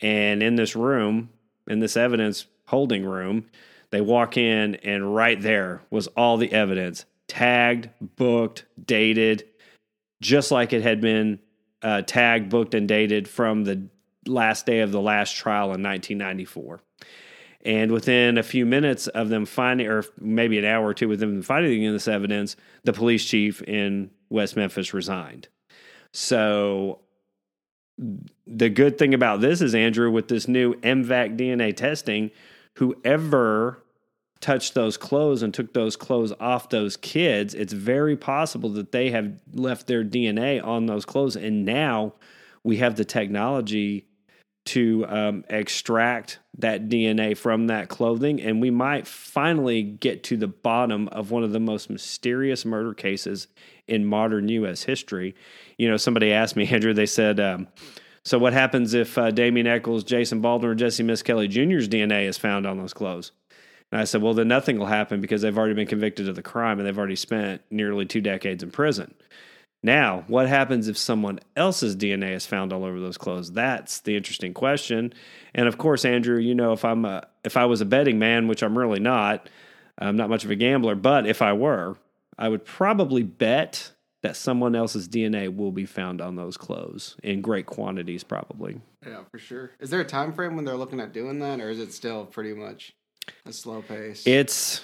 and 0.00 0.42
in 0.42 0.56
this 0.56 0.74
room 0.74 1.30
in 1.70 1.78
this 1.78 1.96
evidence 1.96 2.46
holding 2.66 3.04
room. 3.04 3.46
They 3.90 4.00
walk 4.00 4.36
in, 4.36 4.76
and 4.76 5.14
right 5.14 5.40
there 5.40 5.82
was 5.90 6.06
all 6.08 6.36
the 6.36 6.52
evidence 6.52 7.06
tagged, 7.26 7.88
booked, 8.00 8.64
dated, 8.84 9.44
just 10.20 10.50
like 10.50 10.72
it 10.72 10.82
had 10.82 11.00
been 11.00 11.38
uh, 11.82 12.02
tagged, 12.02 12.50
booked, 12.50 12.74
and 12.74 12.86
dated 12.86 13.28
from 13.28 13.64
the 13.64 13.88
last 14.26 14.66
day 14.66 14.80
of 14.80 14.92
the 14.92 15.00
last 15.00 15.36
trial 15.36 15.66
in 15.66 15.82
1994. 15.82 16.80
And 17.62 17.92
within 17.92 18.38
a 18.38 18.42
few 18.42 18.64
minutes 18.64 19.06
of 19.08 19.28
them 19.28 19.44
finding, 19.44 19.86
or 19.86 20.04
maybe 20.18 20.58
an 20.58 20.64
hour 20.64 20.86
or 20.86 20.94
two 20.94 21.08
with 21.08 21.20
them 21.20 21.42
finding 21.42 21.90
this 21.92 22.08
evidence, 22.08 22.56
the 22.84 22.92
police 22.92 23.24
chief 23.24 23.60
in 23.62 24.10
West 24.30 24.56
Memphis 24.56 24.94
resigned. 24.94 25.48
So 26.12 27.00
the 28.46 28.70
good 28.70 28.98
thing 28.98 29.12
about 29.12 29.40
this 29.40 29.60
is, 29.60 29.74
Andrew, 29.74 30.10
with 30.10 30.28
this 30.28 30.48
new 30.48 30.74
M-Vac 30.82 31.32
DNA 31.32 31.76
testing, 31.76 32.30
whoever 32.76 33.82
touched 34.40 34.74
those 34.74 34.96
clothes 34.96 35.42
and 35.42 35.52
took 35.52 35.74
those 35.74 35.96
clothes 35.96 36.32
off 36.40 36.68
those 36.70 36.96
kids, 36.96 37.54
it's 37.54 37.72
very 37.72 38.16
possible 38.16 38.70
that 38.70 38.92
they 38.92 39.10
have 39.10 39.32
left 39.52 39.86
their 39.86 40.04
DNA 40.04 40.64
on 40.64 40.86
those 40.86 41.04
clothes. 41.04 41.36
And 41.36 41.64
now 41.64 42.14
we 42.64 42.78
have 42.78 42.96
the 42.96 43.04
technology 43.04 44.06
to 44.66 45.06
um, 45.08 45.44
extract 45.48 46.38
that 46.58 46.88
DNA 46.88 47.36
from 47.36 47.66
that 47.68 47.88
clothing. 47.88 48.40
And 48.40 48.60
we 48.60 48.70
might 48.70 49.06
finally 49.06 49.82
get 49.82 50.22
to 50.24 50.36
the 50.36 50.48
bottom 50.48 51.08
of 51.08 51.30
one 51.30 51.42
of 51.42 51.52
the 51.52 51.60
most 51.60 51.90
mysterious 51.90 52.64
murder 52.64 52.94
cases 52.94 53.48
in 53.88 54.04
modern 54.04 54.48
U.S. 54.48 54.82
history. 54.82 55.34
You 55.76 55.88
know, 55.88 55.96
somebody 55.96 56.32
asked 56.32 56.56
me, 56.56 56.66
Andrew, 56.70 56.94
they 56.94 57.06
said, 57.06 57.40
um, 57.40 57.68
so 58.22 58.38
what 58.38 58.52
happens 58.52 58.92
if 58.92 59.16
uh, 59.16 59.30
Damien 59.30 59.66
Echols, 59.66 60.04
Jason 60.04 60.40
Baldwin, 60.40 60.70
or 60.70 60.74
Jesse 60.74 61.02
Misskelley 61.02 61.48
Jr.'s 61.48 61.88
DNA 61.88 62.26
is 62.26 62.36
found 62.36 62.66
on 62.66 62.78
those 62.78 62.92
clothes? 62.92 63.32
And 63.92 64.00
I 64.00 64.04
said, 64.04 64.22
well, 64.22 64.34
then 64.34 64.48
nothing 64.48 64.78
will 64.78 64.86
happen 64.86 65.20
because 65.20 65.42
they've 65.42 65.56
already 65.56 65.74
been 65.74 65.86
convicted 65.86 66.28
of 66.28 66.36
the 66.36 66.42
crime 66.42 66.78
and 66.78 66.86
they've 66.86 66.98
already 66.98 67.16
spent 67.16 67.62
nearly 67.70 68.06
two 68.06 68.20
decades 68.20 68.62
in 68.62 68.70
prison. 68.70 69.14
Now, 69.82 70.24
what 70.26 70.46
happens 70.46 70.88
if 70.88 70.98
someone 70.98 71.40
else's 71.56 71.96
DNA 71.96 72.34
is 72.34 72.46
found 72.46 72.72
all 72.72 72.84
over 72.84 73.00
those 73.00 73.16
clothes? 73.16 73.52
That's 73.52 74.00
the 74.00 74.14
interesting 74.14 74.52
question. 74.52 75.12
And 75.54 75.66
of 75.66 75.78
course, 75.78 76.04
Andrew, 76.04 76.38
you 76.38 76.54
know, 76.54 76.72
if 76.72 76.84
I'm 76.84 77.04
a, 77.04 77.26
if 77.44 77.56
I 77.56 77.64
was 77.64 77.80
a 77.80 77.86
betting 77.86 78.18
man, 78.18 78.46
which 78.46 78.62
I'm 78.62 78.76
really 78.76 79.00
not, 79.00 79.48
I'm 79.98 80.16
not 80.16 80.28
much 80.28 80.44
of 80.44 80.50
a 80.50 80.56
gambler, 80.56 80.94
but 80.94 81.26
if 81.26 81.40
I 81.40 81.54
were, 81.54 81.96
I 82.38 82.48
would 82.48 82.64
probably 82.64 83.22
bet 83.22 83.92
that 84.22 84.36
someone 84.36 84.74
else's 84.74 85.08
DNA 85.08 85.54
will 85.54 85.72
be 85.72 85.86
found 85.86 86.20
on 86.20 86.36
those 86.36 86.58
clothes 86.58 87.16
in 87.22 87.40
great 87.40 87.64
quantities, 87.64 88.22
probably. 88.22 88.80
Yeah, 89.06 89.22
for 89.30 89.38
sure. 89.38 89.70
Is 89.80 89.88
there 89.88 90.00
a 90.00 90.04
time 90.04 90.34
frame 90.34 90.56
when 90.56 90.66
they're 90.66 90.76
looking 90.76 91.00
at 91.00 91.14
doing 91.14 91.38
that, 91.38 91.58
or 91.58 91.70
is 91.70 91.78
it 91.78 91.92
still 91.94 92.26
pretty 92.26 92.52
much 92.52 92.94
a 93.46 93.52
slow 93.52 93.82
pace? 93.82 94.26
It's 94.26 94.82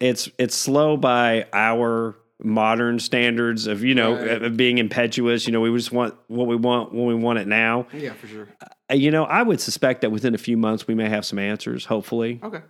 it's 0.00 0.28
it's 0.38 0.54
slow 0.54 0.96
by 0.96 1.46
our 1.52 2.16
modern 2.42 3.00
standards 3.00 3.66
of 3.66 3.82
you 3.82 3.94
know 3.94 4.14
Right. 4.14 4.42
of 4.42 4.56
being 4.56 4.78
impetuous. 4.78 5.46
You 5.46 5.52
know, 5.52 5.60
we 5.60 5.76
just 5.76 5.92
want 5.92 6.14
what 6.28 6.46
we 6.46 6.56
want 6.56 6.94
when 6.94 7.06
we 7.06 7.14
want 7.14 7.38
it 7.40 7.48
now. 7.48 7.86
yeah, 7.92 8.12
for 8.14 8.26
sure. 8.28 8.48
Uh, 8.90 8.94
You 8.94 9.10
know, 9.10 9.24
I 9.24 9.42
would 9.42 9.60
suspect 9.60 10.00
that 10.02 10.10
within 10.10 10.34
a 10.34 10.38
few 10.38 10.56
months 10.56 10.86
we 10.86 10.94
may 10.94 11.08
have 11.08 11.24
some 11.26 11.38
answers. 11.38 11.84
Hopefully, 11.84 12.40
Okay. 12.42 12.60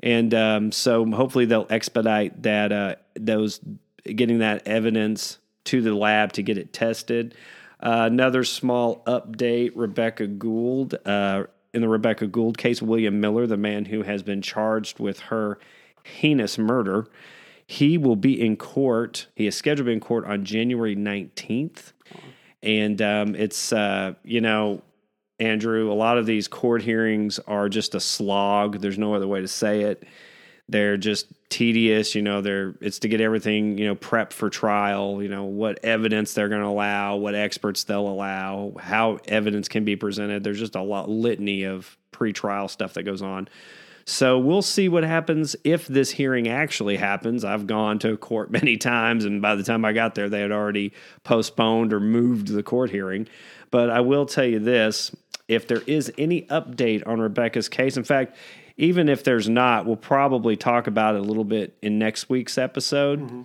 and 0.00 0.32
um, 0.34 0.72
so 0.72 1.04
hopefully 1.10 1.44
they'll 1.44 1.66
expedite 1.70 2.42
that 2.44 2.70
uh, 2.72 2.94
those 3.14 3.60
getting 4.04 4.38
that 4.38 4.66
evidence 4.66 5.38
to 5.64 5.82
the 5.82 5.94
lab 5.94 6.32
to 6.34 6.42
get 6.42 6.56
it 6.56 6.72
tested. 6.72 7.34
Uh, 7.82 8.04
another 8.10 8.44
small 8.44 9.02
update: 9.06 9.72
Rebecca 9.74 10.26
Gould. 10.26 10.94
In 11.72 11.82
the 11.82 11.88
Rebecca 11.88 12.26
Gould 12.26 12.58
case, 12.58 12.82
William 12.82 13.20
Miller, 13.20 13.46
the 13.46 13.56
man 13.56 13.84
who 13.84 14.02
has 14.02 14.22
been 14.22 14.42
charged 14.42 14.98
with 14.98 15.20
her 15.20 15.58
heinous 16.04 16.58
murder, 16.58 17.06
he 17.66 17.96
will 17.96 18.16
be 18.16 18.40
in 18.40 18.56
court. 18.56 19.28
He 19.36 19.46
is 19.46 19.56
scheduled 19.56 19.86
to 19.86 19.90
be 19.90 19.92
in 19.92 20.00
court 20.00 20.24
on 20.24 20.44
January 20.44 20.96
nineteenth, 20.96 21.92
and 22.62 23.00
um, 23.00 23.34
it's 23.36 23.72
uh, 23.72 24.14
you 24.24 24.40
know 24.40 24.82
Andrew, 25.38 25.90
a 25.90 25.94
lot 25.94 26.18
of 26.18 26.26
these 26.26 26.48
court 26.48 26.82
hearings 26.82 27.38
are 27.46 27.68
just 27.68 27.94
a 27.94 28.00
slog. 28.00 28.80
There's 28.80 28.98
no 28.98 29.14
other 29.14 29.26
way 29.26 29.40
to 29.40 29.48
say 29.48 29.82
it. 29.82 30.04
They're 30.70 30.96
just 30.96 31.26
tedious, 31.48 32.14
you 32.14 32.22
know, 32.22 32.40
they're 32.40 32.74
it's 32.80 33.00
to 33.00 33.08
get 33.08 33.20
everything, 33.20 33.76
you 33.76 33.86
know, 33.86 33.96
prepped 33.96 34.32
for 34.32 34.48
trial, 34.48 35.22
you 35.22 35.28
know, 35.28 35.44
what 35.44 35.84
evidence 35.84 36.32
they're 36.34 36.48
going 36.48 36.62
to 36.62 36.68
allow, 36.68 37.16
what 37.16 37.34
experts 37.34 37.84
they'll 37.84 38.06
allow, 38.06 38.72
how 38.80 39.18
evidence 39.26 39.68
can 39.68 39.84
be 39.84 39.96
presented. 39.96 40.44
There's 40.44 40.60
just 40.60 40.76
a 40.76 40.82
lot 40.82 41.10
litany 41.10 41.64
of 41.64 41.96
pre-trial 42.12 42.68
stuff 42.68 42.94
that 42.94 43.02
goes 43.02 43.20
on. 43.20 43.48
So 44.04 44.38
we'll 44.38 44.62
see 44.62 44.88
what 44.88 45.04
happens 45.04 45.54
if 45.64 45.86
this 45.86 46.10
hearing 46.10 46.48
actually 46.48 46.96
happens. 46.96 47.44
I've 47.44 47.66
gone 47.66 47.98
to 48.00 48.16
court 48.16 48.50
many 48.50 48.76
times, 48.76 49.24
and 49.24 49.42
by 49.42 49.54
the 49.56 49.62
time 49.62 49.84
I 49.84 49.92
got 49.92 50.14
there, 50.14 50.28
they 50.28 50.40
had 50.40 50.52
already 50.52 50.92
postponed 51.24 51.92
or 51.92 52.00
moved 52.00 52.48
the 52.48 52.62
court 52.62 52.90
hearing. 52.90 53.28
But 53.70 53.90
I 53.90 54.00
will 54.00 54.26
tell 54.26 54.44
you 54.44 54.58
this 54.58 55.12
if 55.48 55.66
there 55.66 55.82
is 55.86 56.12
any 56.16 56.42
update 56.42 57.06
on 57.06 57.20
Rebecca's 57.20 57.68
case, 57.68 57.96
in 57.96 58.04
fact, 58.04 58.36
even 58.80 59.10
if 59.10 59.22
there's 59.22 59.48
not, 59.48 59.84
we'll 59.84 59.96
probably 59.96 60.56
talk 60.56 60.86
about 60.86 61.14
it 61.14 61.18
a 61.18 61.24
little 61.24 61.44
bit 61.44 61.76
in 61.82 61.98
next 61.98 62.30
week's 62.30 62.56
episode. 62.56 63.44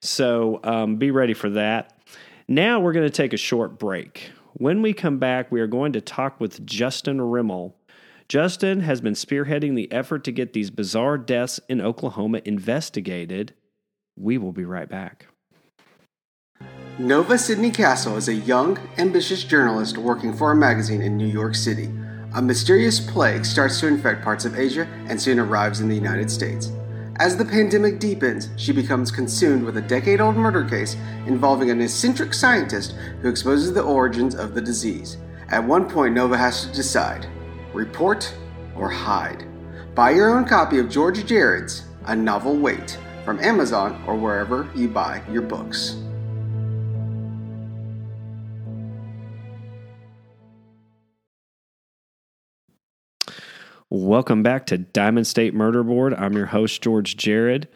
So 0.00 0.60
um, 0.62 0.96
be 0.96 1.10
ready 1.10 1.32
for 1.32 1.48
that. 1.50 1.98
Now 2.46 2.80
we're 2.80 2.92
going 2.92 3.06
to 3.06 3.10
take 3.10 3.32
a 3.32 3.38
short 3.38 3.78
break. 3.78 4.30
When 4.52 4.82
we 4.82 4.92
come 4.92 5.18
back, 5.18 5.50
we 5.50 5.62
are 5.62 5.66
going 5.66 5.94
to 5.94 6.02
talk 6.02 6.38
with 6.38 6.64
Justin 6.66 7.18
Rimmel. 7.18 7.72
Justin 8.28 8.80
has 8.80 9.00
been 9.00 9.14
spearheading 9.14 9.74
the 9.74 9.90
effort 9.90 10.22
to 10.24 10.32
get 10.32 10.52
these 10.52 10.70
bizarre 10.70 11.16
deaths 11.16 11.60
in 11.68 11.80
Oklahoma 11.80 12.42
investigated. 12.44 13.54
We 14.16 14.36
will 14.36 14.52
be 14.52 14.66
right 14.66 14.88
back. 14.88 15.26
Nova 16.98 17.38
Sidney 17.38 17.70
Castle 17.70 18.16
is 18.16 18.28
a 18.28 18.34
young, 18.34 18.78
ambitious 18.98 19.44
journalist 19.44 19.96
working 19.96 20.34
for 20.34 20.52
a 20.52 20.56
magazine 20.56 21.00
in 21.00 21.16
New 21.16 21.26
York 21.26 21.54
City. 21.54 21.88
A 22.36 22.42
mysterious 22.42 22.98
plague 22.98 23.44
starts 23.44 23.78
to 23.78 23.86
infect 23.86 24.24
parts 24.24 24.44
of 24.44 24.58
Asia 24.58 24.88
and 25.08 25.22
soon 25.22 25.38
arrives 25.38 25.78
in 25.78 25.88
the 25.88 25.94
United 25.94 26.28
States. 26.28 26.72
As 27.20 27.36
the 27.36 27.44
pandemic 27.44 28.00
deepens, 28.00 28.48
she 28.56 28.72
becomes 28.72 29.12
consumed 29.12 29.62
with 29.62 29.76
a 29.76 29.82
decade 29.82 30.20
old 30.20 30.34
murder 30.34 30.64
case 30.64 30.96
involving 31.26 31.70
an 31.70 31.80
eccentric 31.80 32.34
scientist 32.34 32.96
who 33.22 33.28
exposes 33.28 33.72
the 33.72 33.84
origins 33.84 34.34
of 34.34 34.52
the 34.52 34.60
disease. 34.60 35.16
At 35.50 35.62
one 35.62 35.88
point, 35.88 36.14
Nova 36.14 36.36
has 36.36 36.66
to 36.66 36.74
decide 36.74 37.28
report 37.72 38.34
or 38.74 38.90
hide. 38.90 39.46
Buy 39.94 40.10
your 40.10 40.36
own 40.36 40.44
copy 40.44 40.80
of 40.80 40.90
George 40.90 41.24
Jared's 41.24 41.84
A 42.06 42.16
Novel 42.16 42.56
Wait 42.56 42.98
from 43.24 43.38
Amazon 43.38 44.02
or 44.08 44.16
wherever 44.16 44.68
you 44.74 44.88
buy 44.88 45.22
your 45.30 45.42
books. 45.42 46.03
Welcome 53.94 54.42
back 54.42 54.66
to 54.66 54.78
Diamond 54.78 55.24
State 55.24 55.54
Murder 55.54 55.84
Board. 55.84 56.14
I'm 56.14 56.32
your 56.32 56.46
host, 56.46 56.82
George 56.82 57.16
Jared. 57.16 57.68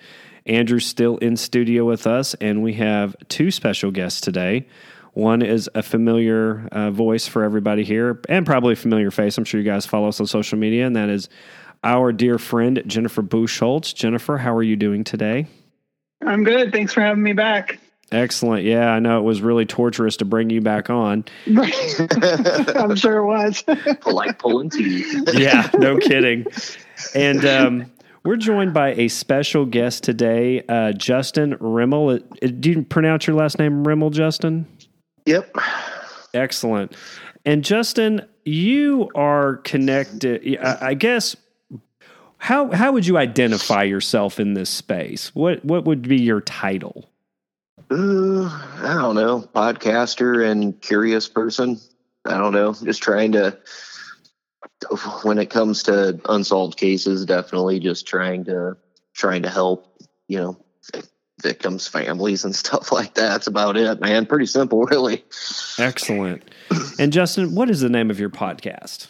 Andrew's 0.47 0.85
still 0.85 1.17
in 1.19 1.37
studio 1.37 1.85
with 1.85 2.09
us, 2.09 2.35
and 2.35 2.61
we 2.61 2.73
have 2.73 3.15
two 3.29 3.53
special 3.53 3.93
guests 3.93 4.21
today. 4.21 4.67
One 5.13 5.43
is 5.43 5.71
a 5.77 5.83
familiar 5.85 6.67
uh, 6.73 6.91
voice 6.91 7.29
for 7.29 7.45
everybody 7.45 7.85
here, 7.85 8.21
and 8.29 8.45
probably 8.45 8.73
a 8.73 8.77
familiar 8.77 9.13
face. 9.13 9.39
I'm 9.39 9.45
sure 9.45 9.61
you 9.61 9.65
guys 9.65 9.87
follow 9.87 10.09
us 10.09 10.19
on 10.19 10.27
social 10.27 10.59
media, 10.59 10.89
and 10.89 10.97
that 10.97 11.09
is 11.09 11.29
our 11.85 12.11
dear 12.11 12.37
friend, 12.37 12.83
Jennifer 12.85 13.23
Bucholtz. 13.23 13.95
Jennifer, 13.95 14.39
how 14.39 14.57
are 14.57 14.65
you 14.65 14.75
doing 14.75 15.05
today? 15.05 15.47
I'm 16.27 16.43
good. 16.43 16.73
Thanks 16.73 16.93
for 16.93 17.01
having 17.01 17.23
me 17.23 17.33
back. 17.33 17.79
Excellent. 18.11 18.65
Yeah, 18.65 18.91
I 18.91 19.01
know 19.01 19.19
it 19.19 19.23
was 19.23 19.43
really 19.43 19.67
torturous 19.67 20.17
to 20.19 20.25
bring 20.25 20.49
you 20.51 20.61
back 20.63 20.89
on. 20.89 21.25
I'm 21.47 22.97
sure 22.97 23.19
it 23.19 23.27
was. 23.27 23.65
like 24.07 24.39
pulling 24.39 24.71
teeth. 24.71 25.29
yeah, 25.35 25.69
no 25.75 25.99
kidding. 25.99 26.47
And 27.15 27.45
um, 27.45 27.93
we're 28.25 28.37
joined 28.37 28.73
by 28.73 28.95
a 28.95 29.09
special 29.09 29.67
guest 29.67 30.05
today, 30.05 30.63
uh, 30.69 30.93
Justin 30.93 31.57
Rimmel. 31.61 32.21
Uh, 32.43 32.47
Do 32.59 32.71
you 32.71 32.83
pronounce 32.83 33.27
your 33.27 33.37
last 33.37 33.59
name 33.59 33.85
Rimmel, 33.85 34.11
Justin? 34.11 34.67
Yep. 35.27 35.55
Excellent. 36.33 36.97
And 37.45 37.63
Justin, 37.63 38.27
you 38.45 39.11
are 39.15 39.57
connected. 39.59 40.59
I 40.63 40.89
I 40.89 40.95
guess. 40.95 41.37
How 42.41 42.71
how 42.71 42.93
would 42.93 43.05
you 43.07 43.19
identify 43.19 43.83
yourself 43.83 44.39
in 44.39 44.55
this 44.55 44.71
space? 44.71 45.35
What 45.35 45.65
what 45.65 45.85
would 45.85 46.03
be 46.09 46.17
your 46.21 46.41
title? 46.41 47.11
Uh, 47.91 48.45
I 48.83 48.95
don't 48.95 49.15
know. 49.15 49.41
Podcaster 49.55 50.49
and 50.49 50.81
curious 50.81 51.29
person. 51.29 51.81
I 52.25 52.37
don't 52.37 52.53
know. 52.53 52.75
Just 52.75 53.03
trying 53.03 53.33
to, 53.33 53.59
when 55.23 55.39
it 55.39 55.51
comes 55.51 55.85
to 55.85 56.21
unsolved 56.29 56.77
cases, 56.77 57.25
definitely 57.25 57.81
just 57.81 58.07
trying 58.07 58.45
to, 58.45 58.77
trying 59.15 59.43
to 59.43 59.51
help, 59.51 60.01
you 60.29 60.39
know, 60.39 60.59
victims, 61.41 61.87
families, 61.87 62.45
and 62.45 62.55
stuff 62.65 62.93
like 62.93 63.15
that. 63.15 63.29
That's 63.29 63.47
about 63.47 63.77
it, 63.77 64.01
man. 64.01 64.27
Pretty 64.27 64.47
simple, 64.47 64.83
really. 64.91 65.25
Excellent. 65.79 66.43
And 66.99 67.13
Justin, 67.13 67.55
what 67.55 67.71
is 67.71 67.81
the 67.81 67.89
name 67.89 68.11
of 68.11 68.21
your 68.21 68.31
podcast? 68.31 69.07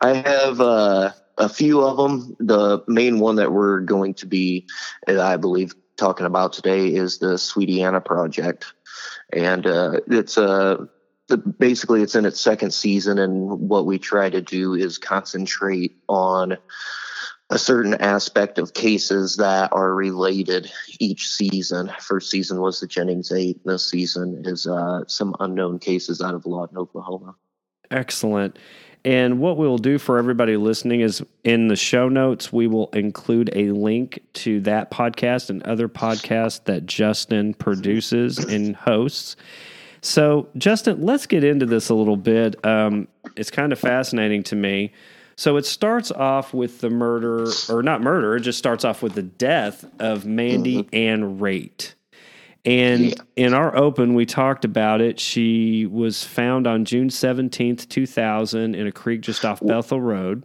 I 0.00 0.14
have 0.14 0.60
uh, 0.60 1.12
a 1.38 1.48
few 1.48 1.82
of 1.82 1.96
them. 1.96 2.36
The 2.38 2.82
main 2.86 3.18
one 3.18 3.36
that 3.36 3.52
we're 3.52 3.80
going 3.80 4.14
to 4.14 4.26
be, 4.26 4.66
I 5.06 5.36
believe, 5.36 5.74
talking 5.96 6.26
about 6.26 6.52
today 6.52 6.88
is 6.94 7.18
the 7.18 7.38
Sweetie 7.38 7.82
Anna 7.82 8.00
Project, 8.00 8.72
and 9.32 9.66
uh, 9.66 10.00
it's 10.06 10.38
uh, 10.38 10.86
the, 11.28 11.36
basically 11.36 12.02
it's 12.02 12.14
in 12.14 12.24
its 12.24 12.40
second 12.40 12.72
season, 12.72 13.18
and 13.18 13.68
what 13.68 13.86
we 13.86 13.98
try 13.98 14.30
to 14.30 14.40
do 14.40 14.74
is 14.74 14.98
concentrate 14.98 15.96
on 16.08 16.56
a 17.50 17.58
certain 17.58 17.94
aspect 17.94 18.58
of 18.58 18.72
cases 18.72 19.36
that 19.36 19.72
are 19.72 19.94
related 19.94 20.70
each 20.98 21.28
season. 21.28 21.92
First 22.00 22.30
season 22.30 22.60
was 22.60 22.80
the 22.80 22.86
Jennings 22.86 23.30
Eight. 23.32 23.60
This 23.64 23.88
season 23.88 24.42
is 24.44 24.66
uh, 24.66 25.04
some 25.06 25.36
unknown 25.40 25.78
cases 25.78 26.20
out 26.20 26.34
of 26.34 26.46
Lawton, 26.46 26.78
Oklahoma. 26.78 27.34
Excellent. 27.90 28.58
And 29.04 29.38
what 29.38 29.58
we'll 29.58 29.76
do 29.76 29.98
for 29.98 30.16
everybody 30.16 30.56
listening 30.56 31.00
is 31.02 31.22
in 31.44 31.68
the 31.68 31.76
show 31.76 32.08
notes, 32.08 32.52
we 32.52 32.66
will 32.66 32.88
include 32.94 33.50
a 33.52 33.70
link 33.72 34.20
to 34.34 34.60
that 34.62 34.90
podcast 34.90 35.50
and 35.50 35.62
other 35.64 35.88
podcasts 35.88 36.64
that 36.64 36.86
Justin 36.86 37.52
produces 37.52 38.38
and 38.38 38.74
hosts. 38.74 39.36
So, 40.00 40.48
Justin, 40.56 41.02
let's 41.02 41.26
get 41.26 41.44
into 41.44 41.66
this 41.66 41.90
a 41.90 41.94
little 41.94 42.16
bit. 42.16 42.62
Um, 42.64 43.08
it's 43.36 43.50
kind 43.50 43.72
of 43.72 43.78
fascinating 43.78 44.42
to 44.44 44.56
me. 44.56 44.92
So, 45.36 45.56
it 45.56 45.66
starts 45.66 46.10
off 46.10 46.54
with 46.54 46.80
the 46.80 46.90
murder, 46.90 47.46
or 47.68 47.82
not 47.82 48.00
murder, 48.00 48.36
it 48.36 48.40
just 48.40 48.58
starts 48.58 48.84
off 48.84 49.02
with 49.02 49.14
the 49.14 49.22
death 49.22 49.84
of 49.98 50.24
Mandy 50.24 50.88
Ann 50.92 51.38
Raitt. 51.38 51.94
And 52.64 53.04
Yeah. 53.04 53.14
in 53.36 53.54
our 53.54 53.76
open, 53.76 54.14
we 54.14 54.24
talked 54.24 54.64
about 54.64 55.00
it. 55.00 55.20
She 55.20 55.86
was 55.86 56.24
found 56.24 56.66
on 56.66 56.84
June 56.84 57.10
17th, 57.10 57.88
2000, 57.88 58.74
in 58.74 58.86
a 58.86 58.92
creek 58.92 59.20
just 59.20 59.44
off 59.44 59.60
Bethel 59.60 60.00
Road. 60.00 60.44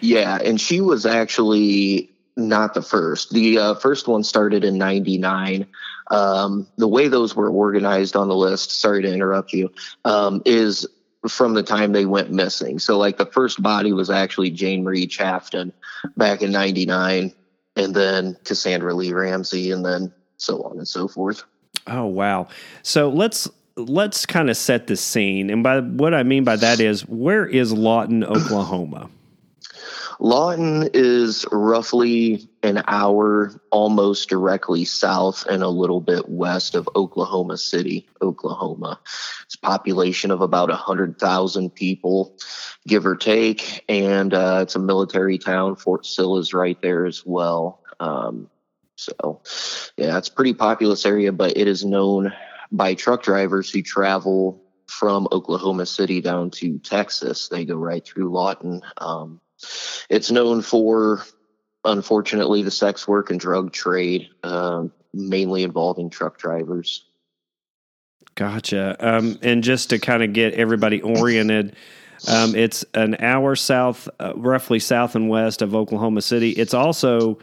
Yeah, 0.00 0.38
and 0.42 0.60
she 0.60 0.80
was 0.80 1.06
actually 1.06 2.10
not 2.36 2.74
the 2.74 2.82
first. 2.82 3.32
The 3.32 3.58
uh, 3.58 3.74
first 3.74 4.06
one 4.06 4.22
started 4.22 4.62
in 4.62 4.78
'99. 4.78 5.66
Um, 6.10 6.66
the 6.76 6.86
way 6.86 7.08
those 7.08 7.34
were 7.34 7.48
organized 7.48 8.14
on 8.14 8.28
the 8.28 8.36
list, 8.36 8.80
sorry 8.80 9.02
to 9.02 9.12
interrupt 9.12 9.52
you, 9.52 9.72
um, 10.04 10.42
is 10.44 10.86
from 11.28 11.54
the 11.54 11.62
time 11.62 11.92
they 11.92 12.06
went 12.06 12.30
missing. 12.30 12.78
So, 12.78 12.98
like 12.98 13.16
the 13.16 13.26
first 13.26 13.62
body 13.62 13.92
was 13.92 14.10
actually 14.10 14.50
Jane 14.50 14.84
Marie 14.84 15.06
Chafton 15.06 15.72
back 16.16 16.42
in 16.42 16.52
'99, 16.52 17.32
and 17.74 17.94
then 17.94 18.36
Cassandra 18.44 18.94
Lee 18.94 19.12
Ramsey, 19.12 19.72
and 19.72 19.84
then 19.84 20.12
so 20.36 20.62
on 20.62 20.76
and 20.78 20.86
so 20.86 21.08
forth. 21.08 21.42
Oh 21.86 22.06
wow! 22.06 22.48
So 22.82 23.08
let's 23.08 23.48
let's 23.76 24.26
kind 24.26 24.50
of 24.50 24.56
set 24.56 24.86
the 24.86 24.96
scene, 24.96 25.50
and 25.50 25.62
by 25.62 25.80
what 25.80 26.14
I 26.14 26.22
mean 26.22 26.44
by 26.44 26.56
that 26.56 26.80
is, 26.80 27.02
where 27.02 27.46
is 27.46 27.72
Lawton, 27.72 28.24
Oklahoma? 28.24 29.10
Lawton 30.18 30.88
is 30.94 31.44
roughly 31.52 32.48
an 32.62 32.82
hour 32.86 33.60
almost 33.70 34.28
directly 34.28 34.84
south 34.84 35.44
and 35.46 35.62
a 35.62 35.68
little 35.68 36.00
bit 36.00 36.28
west 36.28 36.74
of 36.74 36.88
Oklahoma 36.96 37.58
City, 37.58 38.06
Oklahoma. 38.22 38.98
It's 39.44 39.56
a 39.56 39.58
population 39.58 40.30
of 40.30 40.40
about 40.40 40.70
100,000 40.70 41.74
people, 41.74 42.34
give 42.86 43.04
or 43.04 43.14
take, 43.14 43.84
and 43.88 44.32
uh, 44.32 44.60
it's 44.62 44.74
a 44.74 44.80
military 44.80 45.38
town. 45.38 45.76
Fort 45.76 46.06
Sill 46.06 46.38
is 46.38 46.54
right 46.54 46.80
there 46.80 47.04
as 47.04 47.24
well. 47.26 47.82
Um, 48.00 48.48
so, 48.96 49.42
yeah, 49.96 50.18
it's 50.18 50.28
a 50.28 50.32
pretty 50.32 50.54
populous 50.54 51.06
area, 51.06 51.32
but 51.32 51.56
it 51.56 51.68
is 51.68 51.84
known 51.84 52.32
by 52.72 52.94
truck 52.94 53.22
drivers 53.22 53.70
who 53.70 53.82
travel 53.82 54.62
from 54.86 55.28
Oklahoma 55.32 55.86
City 55.86 56.20
down 56.20 56.50
to 56.50 56.78
Texas. 56.78 57.48
They 57.48 57.64
go 57.64 57.76
right 57.76 58.04
through 58.04 58.30
Lawton. 58.30 58.82
Um, 58.96 59.40
it's 60.08 60.30
known 60.30 60.62
for, 60.62 61.22
unfortunately, 61.84 62.62
the 62.62 62.70
sex 62.70 63.06
work 63.06 63.30
and 63.30 63.38
drug 63.38 63.72
trade, 63.72 64.28
uh, 64.42 64.84
mainly 65.12 65.62
involving 65.62 66.10
truck 66.10 66.38
drivers. 66.38 67.04
Gotcha. 68.34 68.96
Um, 69.00 69.38
and 69.42 69.62
just 69.62 69.90
to 69.90 69.98
kind 69.98 70.22
of 70.22 70.32
get 70.32 70.54
everybody 70.54 71.00
oriented, 71.00 71.74
um, 72.28 72.54
it's 72.54 72.84
an 72.94 73.16
hour 73.18 73.56
south, 73.56 74.08
uh, 74.20 74.32
roughly 74.36 74.78
south 74.78 75.14
and 75.14 75.28
west 75.28 75.62
of 75.62 75.74
Oklahoma 75.74 76.22
City. 76.22 76.50
It's 76.50 76.74
also 76.74 77.38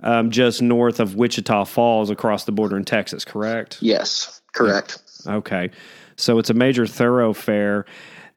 um, 0.00 0.30
just 0.30 0.62
north 0.62 1.00
of 1.00 1.14
Wichita 1.14 1.64
Falls 1.64 2.10
across 2.10 2.44
the 2.44 2.52
border 2.52 2.76
in 2.76 2.84
Texas, 2.84 3.24
correct? 3.24 3.78
Yes, 3.80 4.40
correct. 4.52 4.98
Okay. 5.26 5.70
So 6.16 6.38
it's 6.38 6.50
a 6.50 6.54
major 6.54 6.86
thoroughfare. 6.86 7.86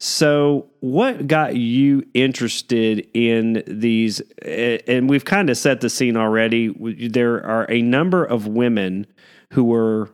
So, 0.04 0.68
what 0.80 1.28
got 1.28 1.56
you 1.56 2.04
interested 2.16 3.08
in 3.14 3.62
these? 3.68 4.20
And 4.42 5.08
we've 5.08 5.26
kind 5.26 5.48
of 5.52 5.58
set 5.58 5.82
the 5.82 5.92
scene 5.92 6.18
already. 6.18 6.74
There 7.08 7.46
are 7.46 7.70
a 7.70 7.84
number 7.84 8.26
of 8.26 8.48
women 8.48 9.06
who 9.52 9.64
were 9.64 10.10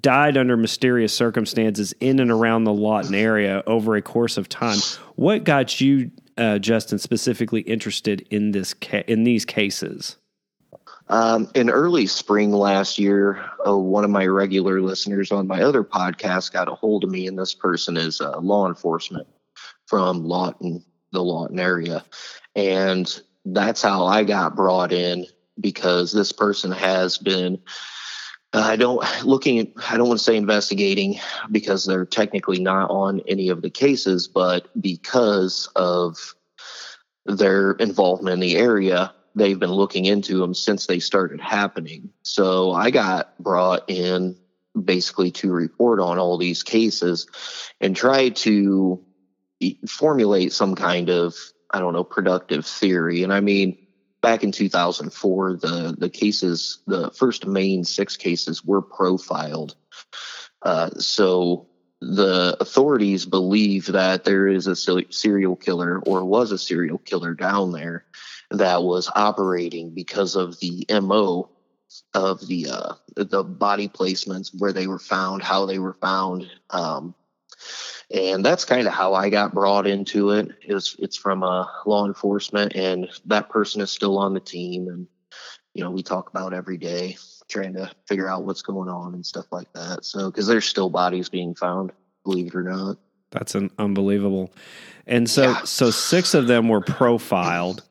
died 0.00 0.36
under 0.36 0.56
mysterious 0.56 1.14
circumstances 1.14 1.94
in 2.00 2.18
and 2.18 2.30
around 2.30 2.64
the 2.64 2.72
Lawton 2.72 3.14
area 3.14 3.62
over 3.66 3.94
a 3.94 4.02
course 4.02 4.36
of 4.36 4.48
time. 4.48 4.78
What 5.14 5.44
got 5.44 5.80
you, 5.80 6.10
uh, 6.36 6.58
Justin, 6.58 6.98
specifically 6.98 7.60
interested 7.60 8.26
in 8.30 8.50
this 8.50 8.74
ca- 8.74 9.04
in 9.06 9.22
these 9.24 9.44
cases? 9.44 10.16
Um, 11.10 11.50
in 11.54 11.70
early 11.70 12.06
spring 12.06 12.52
last 12.52 12.98
year, 12.98 13.42
uh, 13.66 13.76
one 13.76 14.04
of 14.04 14.10
my 14.10 14.26
regular 14.26 14.80
listeners 14.82 15.32
on 15.32 15.46
my 15.46 15.62
other 15.62 15.82
podcast 15.82 16.52
got 16.52 16.68
a 16.68 16.74
hold 16.74 17.04
of 17.04 17.10
me, 17.10 17.26
and 17.26 17.38
this 17.38 17.54
person 17.54 17.96
is 17.96 18.20
uh, 18.20 18.38
law 18.38 18.68
enforcement 18.68 19.26
from 19.86 20.24
Lawton, 20.24 20.84
the 21.12 21.22
Lawton 21.22 21.58
area. 21.58 22.04
And 22.54 23.22
that's 23.46 23.80
how 23.80 24.04
I 24.04 24.24
got 24.24 24.54
brought 24.54 24.92
in 24.92 25.26
because 25.58 26.12
this 26.12 26.32
person 26.32 26.72
has 26.72 27.16
been. 27.16 27.58
Uh, 28.52 28.60
I 28.60 28.76
don't 28.76 29.02
looking. 29.24 29.72
I 29.90 29.96
don't 29.96 30.08
want 30.08 30.20
to 30.20 30.24
say 30.24 30.36
investigating 30.36 31.18
because 31.50 31.84
they're 31.84 32.06
technically 32.06 32.60
not 32.60 32.90
on 32.90 33.20
any 33.26 33.48
of 33.48 33.62
the 33.62 33.70
cases, 33.70 34.28
but 34.28 34.68
because 34.80 35.68
of 35.76 36.34
their 37.26 37.72
involvement 37.72 38.34
in 38.34 38.40
the 38.40 38.56
area, 38.56 39.12
they've 39.34 39.58
been 39.58 39.72
looking 39.72 40.04
into 40.04 40.38
them 40.38 40.54
since 40.54 40.86
they 40.86 40.98
started 40.98 41.40
happening. 41.40 42.10
So 42.22 42.72
I 42.72 42.90
got 42.90 43.38
brought 43.38 43.88
in 43.88 44.36
basically 44.84 45.30
to 45.32 45.52
report 45.52 46.00
on 46.00 46.18
all 46.18 46.38
these 46.38 46.62
cases 46.62 47.26
and 47.80 47.96
try 47.96 48.30
to 48.30 49.04
formulate 49.86 50.52
some 50.52 50.74
kind 50.74 51.10
of 51.10 51.34
I 51.70 51.80
don't 51.80 51.92
know 51.92 52.04
productive 52.04 52.64
theory. 52.64 53.22
And 53.22 53.32
I 53.32 53.40
mean, 53.40 53.76
back 54.22 54.42
in 54.42 54.52
2004, 54.52 55.54
the 55.54 55.94
the 55.98 56.10
cases, 56.10 56.78
the 56.86 57.10
first 57.10 57.46
main 57.46 57.84
six 57.84 58.16
cases 58.16 58.64
were 58.64 58.82
profiled. 58.82 59.74
Uh, 60.62 60.90
so 60.98 61.67
the 62.00 62.56
authorities 62.60 63.26
believe 63.26 63.86
that 63.86 64.24
there 64.24 64.46
is 64.46 64.66
a 64.66 64.76
serial 64.76 65.56
killer 65.56 66.00
or 66.00 66.24
was 66.24 66.52
a 66.52 66.58
serial 66.58 66.98
killer 66.98 67.34
down 67.34 67.72
there 67.72 68.04
that 68.50 68.82
was 68.82 69.10
operating 69.14 69.90
because 69.94 70.36
of 70.36 70.58
the 70.60 70.86
mo 71.02 71.50
of 72.14 72.46
the 72.46 72.68
uh, 72.70 72.92
the 73.16 73.42
body 73.42 73.88
placements 73.88 74.50
where 74.56 74.72
they 74.72 74.86
were 74.86 74.98
found, 74.98 75.42
how 75.42 75.66
they 75.66 75.78
were 75.78 75.96
found, 76.00 76.46
um, 76.70 77.14
and 78.10 78.44
that's 78.44 78.64
kind 78.64 78.86
of 78.86 78.92
how 78.92 79.14
I 79.14 79.30
got 79.30 79.54
brought 79.54 79.86
into 79.86 80.30
it. 80.30 80.50
Is 80.62 80.94
it's 80.98 81.16
from 81.16 81.42
uh, 81.42 81.66
law 81.86 82.06
enforcement, 82.06 82.74
and 82.74 83.08
that 83.26 83.48
person 83.48 83.80
is 83.80 83.90
still 83.90 84.18
on 84.18 84.34
the 84.34 84.40
team, 84.40 84.88
and 84.88 85.06
you 85.74 85.82
know 85.82 85.90
we 85.90 86.02
talk 86.02 86.30
about 86.30 86.54
every 86.54 86.76
day 86.76 87.16
trying 87.48 87.74
to 87.74 87.90
figure 88.06 88.28
out 88.28 88.44
what's 88.44 88.62
going 88.62 88.88
on 88.88 89.14
and 89.14 89.24
stuff 89.24 89.46
like 89.50 89.72
that. 89.72 90.04
So 90.04 90.30
because 90.30 90.46
there's 90.46 90.66
still 90.66 90.90
bodies 90.90 91.28
being 91.28 91.54
found, 91.54 91.92
believe 92.24 92.48
it 92.48 92.54
or 92.54 92.62
not. 92.62 92.98
That's 93.30 93.54
an 93.54 93.70
unbelievable. 93.78 94.52
And 95.06 95.28
so 95.28 95.42
yeah. 95.42 95.62
so 95.64 95.90
six 95.90 96.34
of 96.34 96.46
them 96.46 96.68
were 96.68 96.80
profiled 96.80 97.82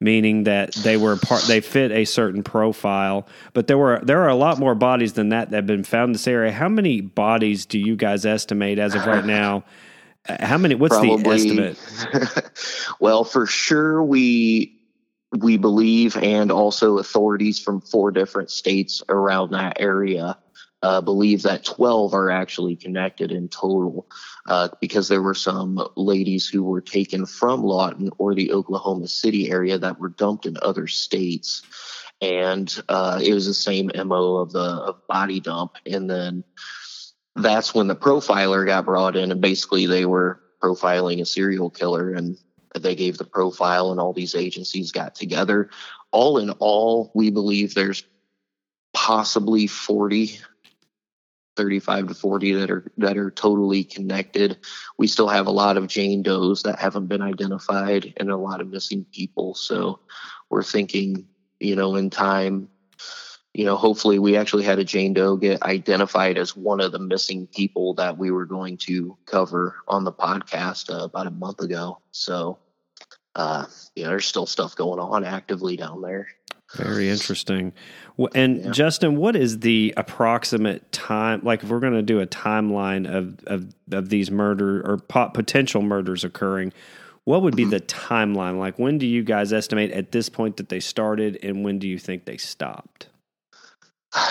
meaning 0.00 0.44
that 0.44 0.74
they 0.74 0.96
were 0.96 1.16
part 1.16 1.42
they 1.44 1.60
fit 1.60 1.90
a 1.92 2.04
certain 2.04 2.42
profile 2.42 3.26
but 3.52 3.66
there 3.66 3.78
were 3.78 4.00
there 4.02 4.22
are 4.22 4.28
a 4.28 4.34
lot 4.34 4.58
more 4.58 4.74
bodies 4.74 5.14
than 5.14 5.30
that 5.30 5.50
that 5.50 5.56
have 5.56 5.66
been 5.66 5.84
found 5.84 6.10
in 6.10 6.12
this 6.12 6.26
area 6.26 6.52
how 6.52 6.68
many 6.68 7.00
bodies 7.00 7.64
do 7.64 7.78
you 7.78 7.96
guys 7.96 8.26
estimate 8.26 8.78
as 8.78 8.94
of 8.94 9.06
right 9.06 9.24
now 9.24 9.64
uh, 10.28 10.44
how 10.44 10.58
many 10.58 10.74
what's 10.74 10.96
Probably, 10.96 11.22
the 11.22 11.70
estimate 11.70 12.50
well 13.00 13.24
for 13.24 13.46
sure 13.46 14.02
we 14.02 14.76
we 15.38 15.56
believe 15.56 16.16
and 16.16 16.50
also 16.50 16.98
authorities 16.98 17.58
from 17.58 17.80
four 17.80 18.10
different 18.10 18.50
states 18.50 19.02
around 19.08 19.50
that 19.50 19.80
area 19.80 20.38
uh, 20.82 21.00
believe 21.00 21.42
that 21.42 21.64
12 21.64 22.12
are 22.12 22.30
actually 22.30 22.76
connected 22.76 23.32
in 23.32 23.48
total 23.48 24.06
uh, 24.46 24.68
because 24.82 25.08
there 25.08 25.22
were 25.22 25.34
some 25.34 25.80
ladies 25.96 26.46
who 26.46 26.62
were 26.62 26.82
taken 26.82 27.24
from 27.24 27.62
Lawton 27.62 28.10
or 28.18 28.34
the 28.34 28.52
Oklahoma 28.52 29.08
City 29.08 29.50
area 29.50 29.78
that 29.78 29.98
were 29.98 30.10
dumped 30.10 30.44
in 30.44 30.58
other 30.60 30.86
states. 30.86 31.62
And 32.20 32.70
uh, 32.90 33.18
it 33.24 33.32
was 33.32 33.46
the 33.46 33.54
same 33.54 33.90
MO 33.94 34.36
of 34.36 34.52
the 34.52 34.60
of 34.60 35.06
body 35.06 35.40
dump. 35.40 35.76
And 35.86 36.08
then 36.08 36.44
that's 37.34 37.74
when 37.74 37.86
the 37.86 37.96
profiler 37.96 38.66
got 38.66 38.84
brought 38.84 39.16
in, 39.16 39.32
and 39.32 39.40
basically 39.40 39.86
they 39.86 40.04
were 40.04 40.40
profiling 40.62 41.20
a 41.20 41.26
serial 41.26 41.70
killer 41.70 42.12
and 42.12 42.36
they 42.82 42.94
gave 42.94 43.18
the 43.18 43.24
profile 43.24 43.90
and 43.90 44.00
all 44.00 44.12
these 44.12 44.34
agencies 44.34 44.92
got 44.92 45.14
together 45.14 45.70
all 46.10 46.38
in 46.38 46.50
all 46.58 47.10
we 47.14 47.30
believe 47.30 47.74
there's 47.74 48.04
possibly 48.92 49.66
40 49.66 50.38
35 51.56 52.08
to 52.08 52.14
40 52.14 52.52
that 52.54 52.70
are 52.70 52.92
that 52.98 53.16
are 53.16 53.30
totally 53.30 53.84
connected. 53.84 54.58
We 54.98 55.06
still 55.06 55.28
have 55.28 55.46
a 55.46 55.52
lot 55.52 55.76
of 55.76 55.86
Jane 55.86 56.22
Does 56.22 56.62
that 56.62 56.78
haven't 56.78 57.06
been 57.06 57.22
identified 57.22 58.12
and 58.16 58.30
a 58.30 58.36
lot 58.36 58.60
of 58.60 58.68
missing 58.68 59.06
people. 59.12 59.54
So 59.54 60.00
we're 60.50 60.62
thinking, 60.62 61.26
you 61.60 61.76
know, 61.76 61.96
in 61.96 62.10
time, 62.10 62.68
you 63.52 63.64
know, 63.64 63.76
hopefully 63.76 64.18
we 64.18 64.36
actually 64.36 64.64
had 64.64 64.78
a 64.78 64.84
Jane 64.84 65.14
Doe 65.14 65.36
get 65.36 65.62
identified 65.62 66.38
as 66.38 66.56
one 66.56 66.80
of 66.80 66.92
the 66.92 66.98
missing 66.98 67.46
people 67.46 67.94
that 67.94 68.18
we 68.18 68.30
were 68.30 68.46
going 68.46 68.76
to 68.78 69.16
cover 69.26 69.76
on 69.86 70.04
the 70.04 70.12
podcast 70.12 70.90
uh, 70.92 71.04
about 71.04 71.28
a 71.28 71.30
month 71.30 71.60
ago. 71.60 72.00
So, 72.10 72.58
uh, 73.34 73.66
yeah, 73.94 74.08
there's 74.08 74.26
still 74.26 74.46
stuff 74.46 74.76
going 74.76 75.00
on 75.00 75.24
actively 75.24 75.76
down 75.76 76.02
there. 76.02 76.28
Very 76.76 77.08
interesting. 77.08 77.72
And 78.34 78.64
yeah. 78.64 78.70
Justin, 78.70 79.16
what 79.16 79.36
is 79.36 79.60
the 79.60 79.94
approximate 79.96 80.90
time? 80.92 81.40
Like, 81.42 81.62
if 81.62 81.68
we're 81.68 81.80
going 81.80 81.94
to 81.94 82.02
do 82.02 82.20
a 82.20 82.26
timeline 82.26 83.06
of, 83.12 83.38
of, 83.46 83.74
of 83.92 84.08
these 84.08 84.30
murder 84.30 84.80
or 84.80 84.98
potential 84.98 85.82
murders 85.82 86.24
occurring, 86.24 86.72
what 87.24 87.42
would 87.42 87.56
be 87.56 87.62
mm-hmm. 87.62 87.70
the 87.70 87.80
timeline? 87.80 88.58
Like, 88.58 88.78
when 88.78 88.98
do 88.98 89.06
you 89.06 89.22
guys 89.22 89.52
estimate 89.52 89.90
at 89.92 90.12
this 90.12 90.28
point 90.28 90.56
that 90.58 90.68
they 90.68 90.80
started, 90.80 91.38
and 91.42 91.64
when 91.64 91.78
do 91.78 91.88
you 91.88 91.98
think 91.98 92.24
they 92.24 92.36
stopped? 92.36 93.08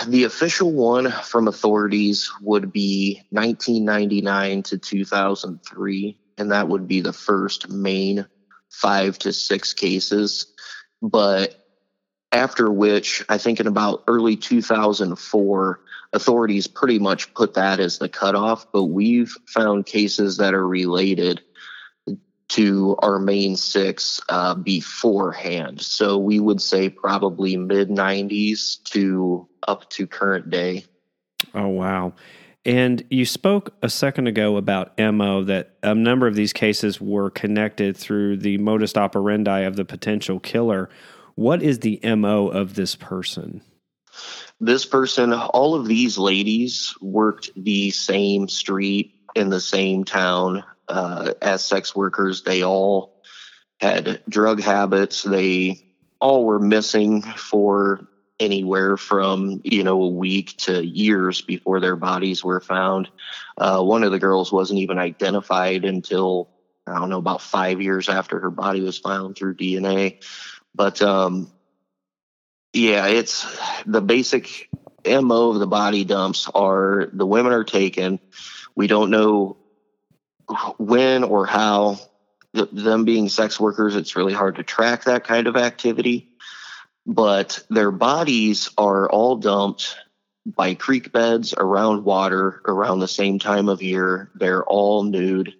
The 0.06 0.24
official 0.24 0.72
one 0.72 1.10
from 1.10 1.46
authorities 1.46 2.30
would 2.40 2.72
be 2.72 3.20
1999 3.30 4.62
to 4.64 4.78
2003, 4.78 6.16
and 6.38 6.50
that 6.52 6.68
would 6.68 6.88
be 6.88 7.00
the 7.00 7.12
first 7.12 7.68
main 7.68 8.26
five 8.74 9.18
to 9.20 9.32
six 9.32 9.72
cases. 9.72 10.46
But 11.00 11.54
after 12.32 12.70
which 12.70 13.24
I 13.28 13.38
think 13.38 13.60
in 13.60 13.66
about 13.66 14.04
early 14.08 14.36
2004, 14.36 15.80
authorities 16.12 16.66
pretty 16.66 16.98
much 16.98 17.32
put 17.34 17.54
that 17.54 17.80
as 17.80 17.98
the 17.98 18.08
cutoff. 18.08 18.70
But 18.72 18.84
we've 18.84 19.32
found 19.46 19.86
cases 19.86 20.38
that 20.38 20.54
are 20.54 20.66
related 20.66 21.42
to 22.46 22.96
our 23.00 23.18
main 23.18 23.56
six 23.56 24.20
uh, 24.28 24.54
beforehand. 24.54 25.80
So 25.80 26.18
we 26.18 26.38
would 26.38 26.60
say 26.60 26.88
probably 26.88 27.56
mid 27.56 27.88
90s 27.88 28.82
to 28.90 29.48
up 29.66 29.88
to 29.90 30.06
current 30.06 30.50
day. 30.50 30.84
Oh, 31.54 31.68
wow. 31.68 32.14
And 32.66 33.04
you 33.10 33.26
spoke 33.26 33.74
a 33.82 33.90
second 33.90 34.26
ago 34.26 34.56
about 34.56 34.98
MO 34.98 35.44
that 35.44 35.76
a 35.82 35.94
number 35.94 36.26
of 36.26 36.34
these 36.34 36.54
cases 36.54 37.00
were 37.00 37.30
connected 37.30 37.96
through 37.96 38.38
the 38.38 38.56
modus 38.58 38.96
operandi 38.96 39.60
of 39.60 39.76
the 39.76 39.84
potential 39.84 40.40
killer. 40.40 40.88
What 41.34 41.62
is 41.62 41.80
the 41.80 42.00
MO 42.02 42.48
of 42.48 42.74
this 42.74 42.96
person? 42.96 43.60
This 44.60 44.86
person, 44.86 45.32
all 45.32 45.74
of 45.74 45.86
these 45.86 46.16
ladies 46.16 46.94
worked 47.02 47.50
the 47.56 47.90
same 47.90 48.48
street 48.48 49.14
in 49.34 49.50
the 49.50 49.60
same 49.60 50.04
town 50.04 50.64
uh, 50.88 51.34
as 51.42 51.62
sex 51.62 51.94
workers. 51.94 52.44
They 52.44 52.62
all 52.62 53.22
had 53.78 54.22
drug 54.28 54.62
habits. 54.62 55.22
They 55.22 55.84
all 56.20 56.44
were 56.44 56.60
missing 56.60 57.20
for 57.20 58.08
anywhere 58.44 58.96
from 58.96 59.60
you 59.64 59.82
know 59.82 60.02
a 60.02 60.08
week 60.08 60.56
to 60.58 60.84
years 60.84 61.40
before 61.40 61.80
their 61.80 61.96
bodies 61.96 62.44
were 62.44 62.60
found. 62.60 63.08
Uh, 63.56 63.82
one 63.82 64.04
of 64.04 64.12
the 64.12 64.18
girls 64.18 64.52
wasn't 64.52 64.80
even 64.80 64.98
identified 64.98 65.84
until 65.84 66.50
I 66.86 66.98
don't 66.98 67.08
know 67.08 67.18
about 67.18 67.40
five 67.40 67.80
years 67.80 68.08
after 68.08 68.38
her 68.40 68.50
body 68.50 68.80
was 68.80 68.98
found 68.98 69.36
through 69.36 69.56
DNA. 69.56 70.22
But 70.74 71.00
um, 71.02 71.50
yeah, 72.72 73.06
it's 73.06 73.46
the 73.86 74.00
basic 74.00 74.68
mo 75.06 75.50
of 75.50 75.60
the 75.60 75.66
body 75.66 76.04
dumps 76.04 76.48
are 76.54 77.08
the 77.12 77.26
women 77.26 77.52
are 77.52 77.64
taken. 77.64 78.20
We 78.74 78.86
don't 78.86 79.10
know 79.10 79.56
when 80.76 81.24
or 81.24 81.46
how. 81.46 81.98
them 82.52 83.04
being 83.04 83.28
sex 83.28 83.58
workers, 83.58 83.96
it's 83.96 84.14
really 84.14 84.32
hard 84.32 84.56
to 84.56 84.62
track 84.62 85.04
that 85.04 85.24
kind 85.24 85.46
of 85.46 85.56
activity 85.56 86.33
but 87.06 87.64
their 87.70 87.90
bodies 87.90 88.70
are 88.78 89.08
all 89.08 89.36
dumped 89.36 89.96
by 90.46 90.74
creek 90.74 91.12
beds 91.12 91.54
around 91.56 92.04
water 92.04 92.60
around 92.66 93.00
the 93.00 93.08
same 93.08 93.38
time 93.38 93.68
of 93.68 93.82
year. 93.82 94.30
They're 94.34 94.64
all 94.64 95.02
nude. 95.02 95.54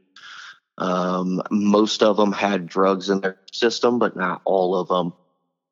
Um, 0.77 1.43
most 1.51 2.03
of 2.03 2.17
them 2.17 2.33
had 2.33 2.67
drugs 2.67 3.09
in 3.09 3.21
their 3.21 3.39
system, 3.53 3.99
but 3.99 4.17
not 4.17 4.43
all 4.45 4.77
of 4.77 4.89
them. 4.89 5.13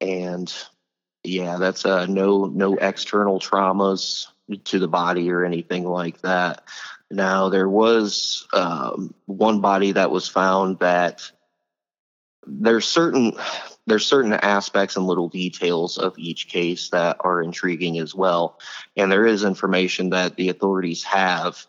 And 0.00 0.52
yeah, 1.24 1.58
that's 1.58 1.84
uh, 1.84 2.06
no 2.06 2.46
no 2.46 2.76
external 2.76 3.38
traumas 3.38 4.26
to 4.64 4.78
the 4.78 4.88
body 4.88 5.30
or 5.30 5.44
anything 5.44 5.84
like 5.84 6.20
that. 6.22 6.64
Now 7.10 7.48
there 7.48 7.68
was 7.68 8.46
um, 8.52 9.14
one 9.26 9.60
body 9.60 9.92
that 9.92 10.10
was 10.10 10.28
found 10.28 10.78
that 10.80 11.30
there's 12.46 12.88
certain 12.88 13.34
there's 13.86 14.06
certain 14.06 14.32
aspects 14.32 14.96
and 14.96 15.06
little 15.06 15.28
details 15.28 15.98
of 15.98 16.14
each 16.18 16.48
case 16.48 16.90
that 16.90 17.16
are 17.20 17.42
intriguing 17.42 17.98
as 17.98 18.14
well. 18.14 18.58
And 18.96 19.10
there 19.10 19.26
is 19.26 19.44
information 19.44 20.10
that 20.10 20.36
the 20.36 20.50
authorities 20.50 21.02
have 21.04 21.66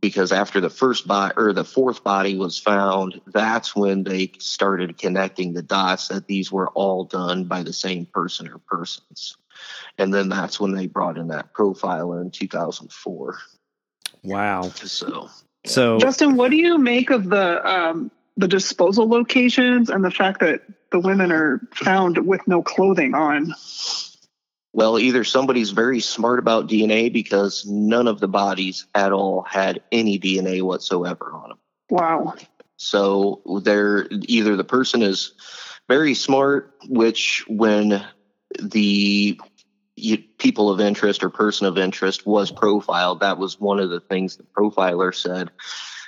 because 0.00 0.32
after 0.32 0.60
the 0.60 0.70
first 0.70 1.06
body 1.06 1.34
or 1.36 1.52
the 1.52 1.64
fourth 1.64 2.02
body 2.02 2.36
was 2.36 2.58
found, 2.58 3.20
that's 3.26 3.76
when 3.76 4.04
they 4.04 4.32
started 4.38 4.98
connecting 4.98 5.52
the 5.52 5.62
dots 5.62 6.08
that 6.08 6.26
these 6.26 6.50
were 6.50 6.68
all 6.70 7.04
done 7.04 7.44
by 7.44 7.62
the 7.62 7.72
same 7.72 8.06
person 8.06 8.48
or 8.48 8.58
persons. 8.58 9.36
And 9.96 10.12
then 10.12 10.28
that's 10.28 10.58
when 10.60 10.72
they 10.72 10.86
brought 10.86 11.18
in 11.18 11.28
that 11.28 11.52
profiler 11.52 12.20
in 12.20 12.30
2004. 12.30 13.38
Wow. 14.24 14.62
So, 14.62 15.28
so 15.64 15.98
Justin, 15.98 16.36
what 16.36 16.50
do 16.50 16.56
you 16.56 16.78
make 16.78 17.10
of 17.10 17.28
the 17.28 17.66
um, 17.66 18.10
the 18.36 18.48
disposal 18.48 19.08
locations 19.08 19.90
and 19.90 20.04
the 20.04 20.10
fact 20.10 20.40
that 20.40 20.62
the 20.90 21.00
women 21.00 21.32
are 21.32 21.60
found 21.74 22.26
with 22.26 22.46
no 22.46 22.62
clothing 22.62 23.14
on. 23.14 23.54
Well, 24.72 24.98
either 24.98 25.24
somebody's 25.24 25.70
very 25.70 26.00
smart 26.00 26.38
about 26.38 26.68
DNA 26.68 27.12
because 27.12 27.66
none 27.66 28.06
of 28.06 28.20
the 28.20 28.28
bodies 28.28 28.86
at 28.94 29.12
all 29.12 29.42
had 29.42 29.82
any 29.90 30.18
DNA 30.18 30.62
whatsoever 30.62 31.32
on 31.32 31.48
them. 31.50 31.58
Wow. 31.90 32.34
So 32.76 33.42
they're 33.62 34.06
either 34.10 34.56
the 34.56 34.64
person 34.64 35.02
is 35.02 35.32
very 35.88 36.14
smart, 36.14 36.74
which 36.88 37.44
when 37.48 38.06
the 38.62 39.40
people 40.38 40.70
of 40.70 40.80
interest 40.80 41.24
or 41.24 41.30
person 41.30 41.66
of 41.66 41.76
interest 41.76 42.24
was 42.26 42.52
profiled, 42.52 43.20
that 43.20 43.38
was 43.38 43.58
one 43.58 43.80
of 43.80 43.90
the 43.90 44.00
things 44.00 44.36
the 44.36 44.44
profiler 44.44 45.14
said 45.14 45.50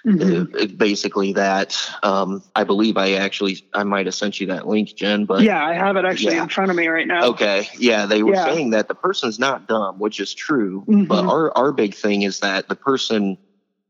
Mm-hmm. 0.07 0.57
Uh, 0.57 0.67
basically, 0.77 1.35
that 1.35 1.77
um, 2.03 2.43
I 2.57 2.65
believe 2.65 2.97
I 2.97 3.13
actually 3.13 3.65
I 3.75 3.85
might 3.85 4.07
have 4.07 4.15
sent 4.15 4.41
you 4.41 4.47
that 4.47 4.67
link, 4.67 4.95
Jen. 4.95 5.27
But 5.27 5.43
yeah, 5.43 5.65
I 5.65 5.75
have 5.75 5.97
it 5.97 6.05
actually 6.07 6.37
yeah. 6.37 6.45
in 6.45 6.49
front 6.49 6.71
of 6.71 6.77
me 6.77 6.87
right 6.87 7.07
now. 7.07 7.27
Okay, 7.29 7.69
yeah, 7.77 8.07
they 8.07 8.23
were 8.23 8.35
yeah. 8.35 8.47
saying 8.47 8.71
that 8.71 8.89
the 8.89 8.95
person's 8.95 9.39
not 9.39 9.69
dumb, 9.69 9.99
which 9.99 10.19
is 10.19 10.33
true. 10.33 10.85
Mm-hmm. 10.89 11.05
But 11.05 11.27
our 11.27 11.57
our 11.57 11.73
big 11.73 11.95
thing 11.95 12.23
is 12.23 12.41
that 12.41 12.69
the 12.69 12.77
person 12.77 13.37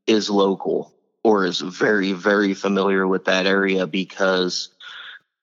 is 0.06 0.28
local 0.28 0.92
or 1.22 1.44
is 1.44 1.60
very 1.60 2.12
very 2.12 2.54
familiar 2.54 3.06
with 3.06 3.26
that 3.26 3.46
area 3.46 3.86
because 3.86 4.70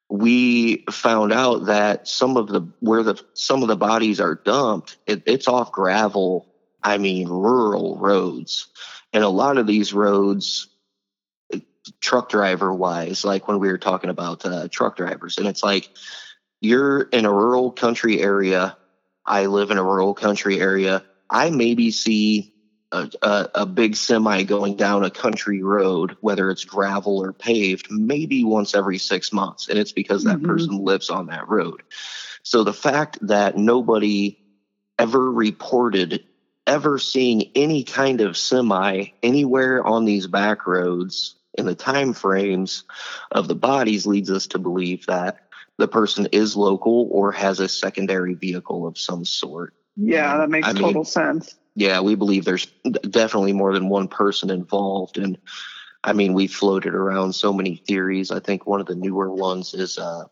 we 0.10 0.86
found 0.90 1.34
out 1.34 1.66
that 1.66 2.08
some 2.08 2.38
of 2.38 2.48
the 2.48 2.62
where 2.80 3.04
the 3.04 3.22
some 3.34 3.62
of 3.62 3.68
the 3.68 3.76
bodies 3.76 4.20
are 4.20 4.36
dumped 4.36 4.98
it, 5.06 5.24
it's 5.26 5.48
off 5.48 5.72
gravel 5.72 6.48
i 6.82 6.98
mean 6.98 7.28
rural 7.28 7.98
roads 7.98 8.68
and 9.18 9.24
a 9.24 9.30
lot 9.30 9.58
of 9.58 9.66
these 9.66 9.96
roads, 9.96 10.68
truck 12.00 12.30
driver 12.30 12.72
wise, 12.72 13.26
like 13.26 13.48
when 13.48 13.58
we 13.58 13.68
were 13.68 13.80
talking 13.80 14.12
about 14.12 14.46
uh, 14.46 14.68
truck 14.70 14.96
drivers, 14.96 15.40
and 15.40 15.48
it's 15.48 15.64
like 15.64 15.90
you're 16.62 17.02
in 17.02 17.26
a 17.26 17.34
rural 17.34 17.72
country 17.72 18.22
area. 18.22 18.78
I 19.26 19.48
live 19.48 19.72
in 19.72 19.80
a 19.80 19.84
rural 19.84 20.14
country 20.14 20.62
area. 20.62 21.04
I 21.32 21.50
maybe 21.50 21.90
see 21.90 22.54
a, 22.92 23.10
a, 23.24 23.50
a, 23.56 23.66
big 23.66 23.96
semi 23.96 24.44
going 24.44 24.76
down 24.76 25.04
a 25.04 25.10
country 25.10 25.64
road, 25.64 26.16
whether 26.22 26.52
it's 26.52 26.64
gravel 26.64 27.18
or 27.18 27.34
paved, 27.34 27.88
maybe 27.90 28.44
once 28.44 28.76
every 28.76 29.00
six 29.00 29.34
months. 29.34 29.68
And 29.68 29.80
it's 29.80 29.94
because 29.94 30.26
that 30.26 30.38
mm-hmm. 30.38 30.46
person 30.46 30.86
lives 30.86 31.10
on 31.10 31.26
that 31.26 31.50
road. 31.50 31.82
So 32.44 32.64
the 32.64 32.72
fact 32.72 33.18
that 33.26 33.58
nobody 33.58 34.38
ever 35.00 35.32
reported 35.32 36.24
ever 36.68 37.00
seeing 37.00 37.52
any 37.56 37.84
kind 37.84 38.22
of 38.22 38.38
semi 38.38 39.08
anywhere 39.24 39.86
on 39.86 40.06
these 40.06 40.28
back 40.28 40.68
roads 40.68 41.36
in 41.58 41.66
the 41.66 41.76
time 41.76 42.14
frames 42.14 42.84
of 43.32 43.48
the 43.48 43.56
bodies 43.56 44.06
leads 44.06 44.30
us 44.30 44.48
to 44.48 44.60
believe 44.60 45.06
that 45.08 45.40
the 45.78 45.88
person 45.88 46.28
is 46.32 46.56
local 46.56 47.08
or 47.12 47.32
has 47.32 47.60
a 47.60 47.68
secondary 47.68 48.34
vehicle 48.34 48.86
of 48.86 48.98
some 48.98 49.26
sort. 49.26 49.74
Yeah, 49.96 50.38
that 50.38 50.50
makes 50.50 50.68
I 50.68 50.74
total 50.74 50.94
mean, 50.94 51.06
sense. 51.06 51.56
Yeah, 51.76 52.02
we 52.02 52.16
believe 52.16 52.46
there's 52.46 52.68
definitely 53.10 53.54
more 53.54 53.74
than 53.74 53.90
one 53.90 54.08
person 54.08 54.50
involved 54.50 55.18
and 55.18 55.38
I 56.04 56.14
mean, 56.14 56.34
we 56.34 56.48
floated 56.48 56.94
around 56.94 57.34
so 57.34 57.52
many 57.52 57.76
theories. 57.76 58.32
I 58.32 58.40
think 58.40 58.66
one 58.66 58.80
of 58.80 58.88
the 58.88 58.96
newer 58.96 59.30
ones 59.30 59.74
is 59.74 59.98
a 59.98 60.30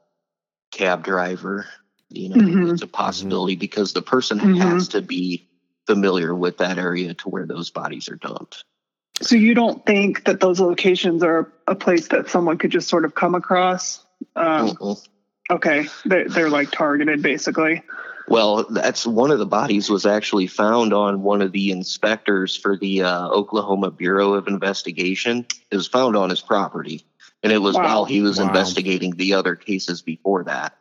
cab 0.71 1.03
driver. 1.03 1.67
You 2.09 2.29
know, 2.29 2.35
mm-hmm. 2.35 2.69
it's 2.71 2.81
a 2.81 2.87
possibility 2.87 3.55
because 3.55 3.91
the 3.91 4.01
person 4.01 4.39
mm-hmm. 4.39 4.61
has 4.61 4.89
to 4.89 5.01
be 5.01 5.49
familiar 5.87 6.33
with 6.33 6.57
that 6.57 6.77
area 6.77 7.13
to 7.13 7.29
where 7.29 7.45
those 7.45 7.69
bodies 7.69 8.09
are 8.09 8.15
dumped. 8.15 8.63
So 9.21 9.35
you 9.35 9.53
don't 9.53 9.85
think 9.85 10.25
that 10.25 10.39
those 10.39 10.59
locations 10.59 11.23
are 11.23 11.51
a 11.67 11.75
place 11.75 12.09
that 12.09 12.29
someone 12.29 12.57
could 12.57 12.71
just 12.71 12.89
sort 12.89 13.05
of 13.05 13.15
come 13.15 13.33
across? 13.33 14.05
Um, 14.35 14.69
mm-hmm. 14.69 15.53
Okay, 15.53 15.87
they're, 16.05 16.27
they're 16.27 16.49
like 16.49 16.71
targeted 16.71 17.21
basically. 17.21 17.83
Well, 18.27 18.65
that's 18.69 19.05
one 19.05 19.29
of 19.29 19.37
the 19.37 19.45
bodies 19.45 19.89
was 19.89 20.05
actually 20.05 20.47
found 20.47 20.93
on 20.93 21.21
one 21.21 21.43
of 21.43 21.51
the 21.51 21.71
inspectors 21.71 22.55
for 22.55 22.75
the 22.75 23.03
uh, 23.03 23.27
Oklahoma 23.27 23.91
Bureau 23.91 24.33
of 24.33 24.47
Investigation. 24.47 25.45
It 25.69 25.75
was 25.75 25.87
found 25.87 26.17
on 26.17 26.31
his 26.31 26.41
property, 26.41 27.05
and 27.43 27.53
it 27.53 27.59
was 27.59 27.75
wow. 27.75 27.83
while 27.83 28.05
he 28.05 28.21
was 28.21 28.39
wow. 28.39 28.47
investigating 28.47 29.11
the 29.11 29.35
other 29.35 29.55
cases 29.55 30.01
before 30.01 30.43
that. 30.45 30.75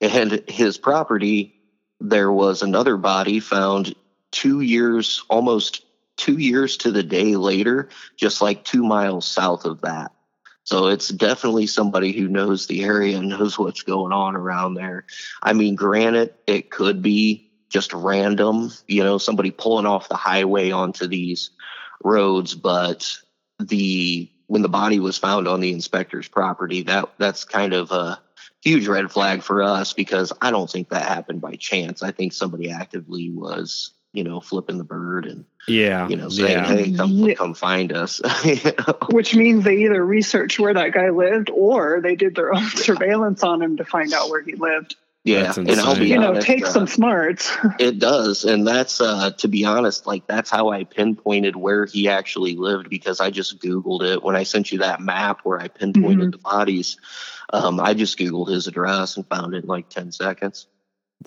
And 0.00 0.42
his 0.48 0.78
property, 0.78 1.60
there 2.00 2.32
was 2.32 2.62
another 2.62 2.96
body 2.96 3.40
found 3.40 3.94
two 4.32 4.60
years, 4.60 5.24
almost 5.28 5.84
two 6.16 6.38
years 6.38 6.76
to 6.78 6.90
the 6.90 7.02
day 7.02 7.36
later, 7.36 7.88
just 8.16 8.40
like 8.40 8.64
two 8.64 8.84
miles 8.84 9.26
south 9.26 9.64
of 9.64 9.80
that. 9.82 10.12
So 10.64 10.88
it's 10.88 11.08
definitely 11.08 11.68
somebody 11.68 12.12
who 12.12 12.26
knows 12.26 12.66
the 12.66 12.82
area 12.82 13.18
and 13.18 13.28
knows 13.28 13.58
what's 13.58 13.82
going 13.82 14.12
on 14.12 14.34
around 14.34 14.74
there. 14.74 15.04
I 15.42 15.52
mean, 15.52 15.76
granted, 15.76 16.34
it 16.46 16.70
could 16.70 17.02
be 17.02 17.52
just 17.68 17.92
random, 17.92 18.72
you 18.88 19.04
know, 19.04 19.18
somebody 19.18 19.50
pulling 19.50 19.86
off 19.86 20.08
the 20.08 20.16
highway 20.16 20.70
onto 20.70 21.06
these 21.06 21.50
roads, 22.02 22.54
but 22.54 23.16
the 23.60 24.30
when 24.48 24.62
the 24.62 24.68
body 24.68 25.00
was 25.00 25.18
found 25.18 25.48
on 25.48 25.60
the 25.60 25.72
inspector's 25.72 26.28
property, 26.28 26.82
that 26.82 27.10
that's 27.18 27.44
kind 27.44 27.72
of 27.72 27.90
a 27.90 28.20
huge 28.62 28.86
red 28.88 29.10
flag 29.10 29.42
for 29.42 29.62
us 29.62 29.92
because 29.92 30.32
I 30.40 30.50
don't 30.50 30.70
think 30.70 30.88
that 30.88 31.02
happened 31.02 31.40
by 31.40 31.54
chance. 31.56 32.02
I 32.02 32.10
think 32.10 32.32
somebody 32.32 32.70
actively 32.70 33.30
was, 33.30 33.92
you 34.16 34.24
know, 34.24 34.40
flipping 34.40 34.78
the 34.78 34.84
bird 34.84 35.26
and 35.26 35.44
Yeah. 35.68 36.08
you 36.08 36.16
know 36.16 36.30
saying, 36.30 36.50
yeah. 36.50 36.66
"Hey, 36.66 36.92
come 36.92 37.10
Yeah. 37.10 37.34
come 37.34 37.54
find 37.54 37.92
us." 37.92 38.20
You 38.44 38.56
know? 38.78 38.94
Which 39.10 39.34
means 39.36 39.64
they 39.64 39.76
either 39.84 40.04
researched 40.04 40.58
where 40.58 40.72
that 40.74 40.92
guy 40.92 41.10
lived 41.10 41.50
or 41.52 42.00
they 42.00 42.16
did 42.16 42.34
their 42.34 42.54
own 42.54 42.64
surveillance 42.70 43.42
on 43.42 43.60
him 43.62 43.76
to 43.76 43.84
find 43.84 44.12
out 44.14 44.30
where 44.30 44.42
he 44.42 44.54
lived. 44.54 44.96
Yeah, 45.22 45.52
and 45.56 45.68
I'll 45.80 45.96
be 45.96 46.02
insane. 46.02 46.06
You 46.06 46.18
know, 46.20 46.28
honest, 46.30 46.46
take 46.46 46.64
uh, 46.64 46.70
some 46.70 46.86
smarts. 46.86 47.50
It 47.80 47.98
does, 47.98 48.44
and 48.44 48.64
that's 48.66 49.00
uh, 49.00 49.32
to 49.38 49.48
be 49.48 49.64
honest, 49.64 50.06
like 50.06 50.26
that's 50.26 50.48
how 50.50 50.70
I 50.70 50.84
pinpointed 50.84 51.56
where 51.56 51.84
he 51.84 52.08
actually 52.08 52.54
lived 52.54 52.88
because 52.88 53.20
I 53.20 53.30
just 53.30 53.58
Googled 53.60 54.02
it 54.02 54.22
when 54.22 54.36
I 54.36 54.44
sent 54.44 54.70
you 54.72 54.78
that 54.78 55.00
map 55.00 55.40
where 55.42 55.60
I 55.60 55.66
pinpointed 55.68 56.32
the 56.32 56.38
bodies. 56.38 56.96
Um, 57.52 57.80
I 57.80 57.92
just 57.94 58.18
Googled 58.18 58.50
his 58.50 58.66
address 58.68 59.16
and 59.16 59.26
found 59.26 59.54
it 59.54 59.64
in 59.64 59.68
like 59.68 59.88
ten 59.88 60.12
seconds. 60.12 60.68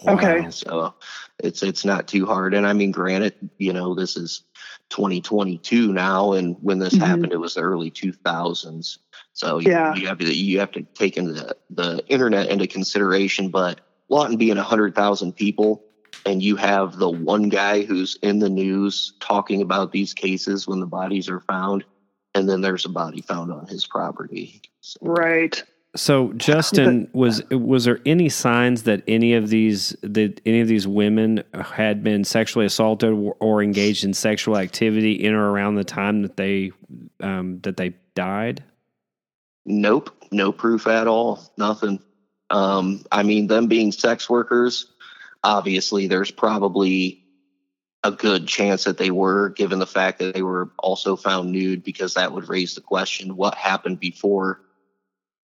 Okay. 0.08 0.50
So 0.52 0.94
it's 1.40 1.62
it's 1.64 1.84
not 1.84 2.08
too 2.08 2.26
hard, 2.26 2.54
and 2.54 2.66
I 2.66 2.74
mean, 2.74 2.92
granted, 2.92 3.34
you 3.58 3.74
know, 3.74 3.94
this 3.96 4.16
is 4.16 4.42
2022 4.90 5.92
now, 5.94 6.34
and 6.34 6.56
when 6.62 6.80
this 6.80 6.96
Mhm. 6.96 7.06
happened, 7.06 7.34
it 7.34 7.40
was 7.40 7.56
the 7.56 7.62
early 7.62 7.92
2000s. 7.92 8.98
So 9.34 9.60
you, 9.60 9.70
Yeah. 9.72 9.96
you 9.96 10.08
have 10.08 10.18
to 10.20 10.34
you 10.34 10.60
have 10.60 10.72
to 10.72 10.86
take 10.96 11.18
into 11.18 11.34
the, 11.34 11.56
the 11.70 12.04
internet 12.08 12.50
into 12.50 12.68
consideration. 12.68 13.50
But 13.50 13.82
Lawton 14.10 14.38
being 14.38 14.58
100,000 14.58 15.34
people, 15.36 15.82
and 16.26 16.42
you 16.42 16.56
have 16.56 16.98
the 16.98 17.10
one 17.10 17.50
guy 17.50 17.84
who's 17.84 18.18
in 18.22 18.40
the 18.40 18.50
news 18.50 19.14
talking 19.20 19.62
about 19.62 19.92
these 19.92 20.14
cases 20.14 20.68
when 20.68 20.80
the 20.80 20.88
bodies 20.88 21.30
are 21.30 21.42
found, 21.42 21.84
and 22.36 22.48
then 22.48 22.62
there's 22.62 22.86
a 22.86 22.90
body 22.90 23.22
found 23.22 23.52
on 23.52 23.68
his 23.68 23.86
property. 23.86 24.62
So, 24.82 24.98
Right. 25.02 25.62
So 25.96 26.34
Justin, 26.34 27.10
was 27.14 27.44
was 27.50 27.86
there 27.86 28.00
any 28.06 28.30
signs 28.30 28.84
that 28.84 29.04
any 29.08 29.34
of 29.34 29.50
these 29.50 29.96
that 30.04 30.40
any 30.46 30.62
of 30.62 30.68
these 30.68 30.88
women 30.88 31.44
had 31.54 32.04
been 32.04 32.24
sexually 32.24 32.66
assaulted 32.66 33.12
or, 33.12 33.36
or 33.40 33.64
engaged 33.64 34.04
in 34.04 34.14
sexual 34.14 34.58
activity 34.58 35.14
in 35.14 35.34
or 35.34 35.52
around 35.52 35.76
the 35.76 35.84
time 35.84 36.22
that 36.22 36.38
they 36.38 36.72
um, 37.22 37.60
that 37.62 37.78
they 37.78 37.96
died? 38.16 38.64
Nope, 39.66 40.12
no 40.32 40.52
proof 40.52 40.88
at 40.88 41.08
all. 41.08 41.52
Nothing. 41.58 42.00
Um, 42.50 43.06
I 43.12 43.24
mean, 43.24 43.48
them 43.48 43.68
being 43.68 43.92
sex 43.92 44.30
workers, 44.30 44.92
obviously, 45.44 46.08
there's 46.08 46.32
probably 46.32 47.24
a 48.04 48.12
good 48.12 48.48
chance 48.48 48.86
that 48.86 48.98
they 48.98 49.12
were, 49.12 49.50
given 49.50 49.80
the 49.80 49.88
fact 49.88 50.20
that 50.20 50.34
they 50.34 50.42
were 50.42 50.72
also 50.80 51.16
found 51.16 51.52
nude, 51.52 51.84
because 51.84 52.14
that 52.14 52.32
would 52.32 52.48
raise 52.50 52.76
the 52.76 52.82
question 52.82 53.36
what 53.36 53.56
happened 53.56 54.00
before, 54.00 54.62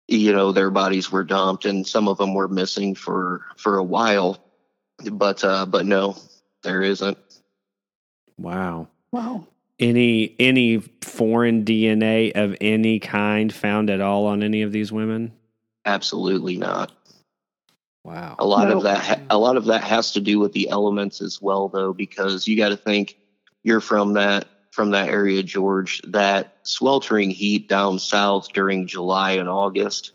you 0.08 0.32
know, 0.32 0.52
their 0.52 0.70
bodies 0.70 1.10
were 1.10 1.24
dumped, 1.24 1.64
and 1.64 1.86
some 1.86 2.08
of 2.08 2.18
them 2.18 2.34
were 2.34 2.48
missing 2.48 2.94
for 2.94 3.42
for 3.56 3.78
a 3.78 3.84
while. 3.84 4.38
But 5.10 5.42
uh, 5.44 5.66
but 5.66 5.86
no, 5.86 6.16
there 6.62 6.82
isn't. 6.82 7.18
Wow. 8.38 8.88
Wow. 9.12 9.46
Any 9.78 10.34
any 10.38 10.78
foreign 10.78 11.64
DNA 11.64 12.32
of 12.32 12.56
any 12.60 13.00
kind 13.00 13.52
found 13.52 13.90
at 13.90 14.00
all 14.00 14.26
on 14.26 14.42
any 14.42 14.62
of 14.62 14.72
these 14.72 14.92
women? 14.92 15.32
Absolutely 15.84 16.56
not. 16.56 16.92
Wow. 18.04 18.36
A 18.38 18.46
lot 18.46 18.68
No. 18.68 18.76
of 18.78 18.82
that, 18.84 19.22
a 19.30 19.38
lot 19.38 19.56
of 19.56 19.64
that 19.66 19.82
has 19.84 20.12
to 20.12 20.20
do 20.20 20.38
with 20.38 20.52
the 20.52 20.68
elements 20.68 21.20
as 21.22 21.40
well, 21.40 21.68
though, 21.68 21.92
because 21.92 22.46
you 22.46 22.56
got 22.56 22.68
to 22.68 22.76
think 22.76 23.18
you're 23.62 23.80
from 23.80 24.12
that 24.14 24.46
from 24.74 24.90
that 24.90 25.08
area, 25.08 25.42
George. 25.42 26.02
That 26.08 26.56
sweltering 26.64 27.30
heat 27.30 27.68
down 27.68 28.00
south 28.00 28.52
during 28.52 28.88
July 28.88 29.32
and 29.32 29.48
August. 29.48 30.12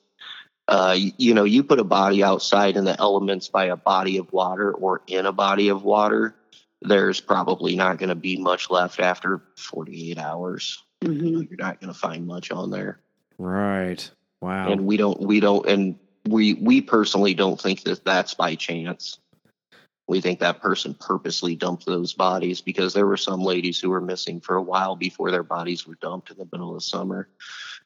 Uh, 0.68 0.96
you, 0.98 1.12
you 1.18 1.34
know, 1.34 1.46
you 1.46 1.64
put 1.64 1.80
a 1.80 1.84
body 1.84 2.24
outside 2.24 2.76
in 2.76 2.84
the 2.84 3.00
elements 3.00 3.48
by 3.48 3.66
a 3.66 3.78
body 3.78 4.18
of 4.18 4.32
water 4.34 4.72
or 4.74 5.02
in 5.08 5.26
a 5.26 5.32
body 5.32 5.70
of 5.70 5.84
water. 5.84 6.36
There's 6.82 7.22
probably 7.22 7.76
not 7.76 7.98
going 7.98 8.10
to 8.10 8.16
be 8.16 8.38
much 8.38 8.70
left 8.70 9.00
after 9.00 9.42
48 9.58 10.18
hours. 10.18 10.84
hmm 11.04 11.42
You're 11.42 11.58
not 11.58 11.80
going 11.80 11.92
to 11.94 12.00
find 12.00 12.28
much 12.28 12.52
on 12.52 12.70
there 12.70 13.00
Right. 13.38 14.10
Wow. 14.42 14.72
and 14.72 14.86
we 14.86 14.98
don't 14.98 15.20
we 15.20 15.40
don't 15.40 15.66
and 15.68 15.96
we 16.28 16.54
we 16.54 16.82
personally 16.82 17.34
don't 17.34 17.60
think 17.60 17.84
that 17.84 18.06
that's 18.06 18.34
by 18.36 18.56
chance 18.56 19.18
we 20.10 20.22
think 20.22 20.40
that 20.40 20.60
person 20.60 20.96
purposely 20.96 21.56
dumped 21.56 21.86
those 21.86 22.14
bodies 22.14 22.62
because 22.62 22.94
there 22.94 23.06
were 23.06 23.16
some 23.16 23.42
ladies 23.42 23.80
who 23.80 23.92
were 23.92 24.02
missing 24.02 24.42
for 24.42 24.56
a 24.56 24.62
while 24.62 24.96
before 24.96 25.30
their 25.30 25.44
bodies 25.44 25.86
were 25.86 25.98
dumped 26.02 26.32
in 26.32 26.38
the 26.38 26.50
middle 26.52 26.76
of 26.76 26.84
summer 26.84 27.30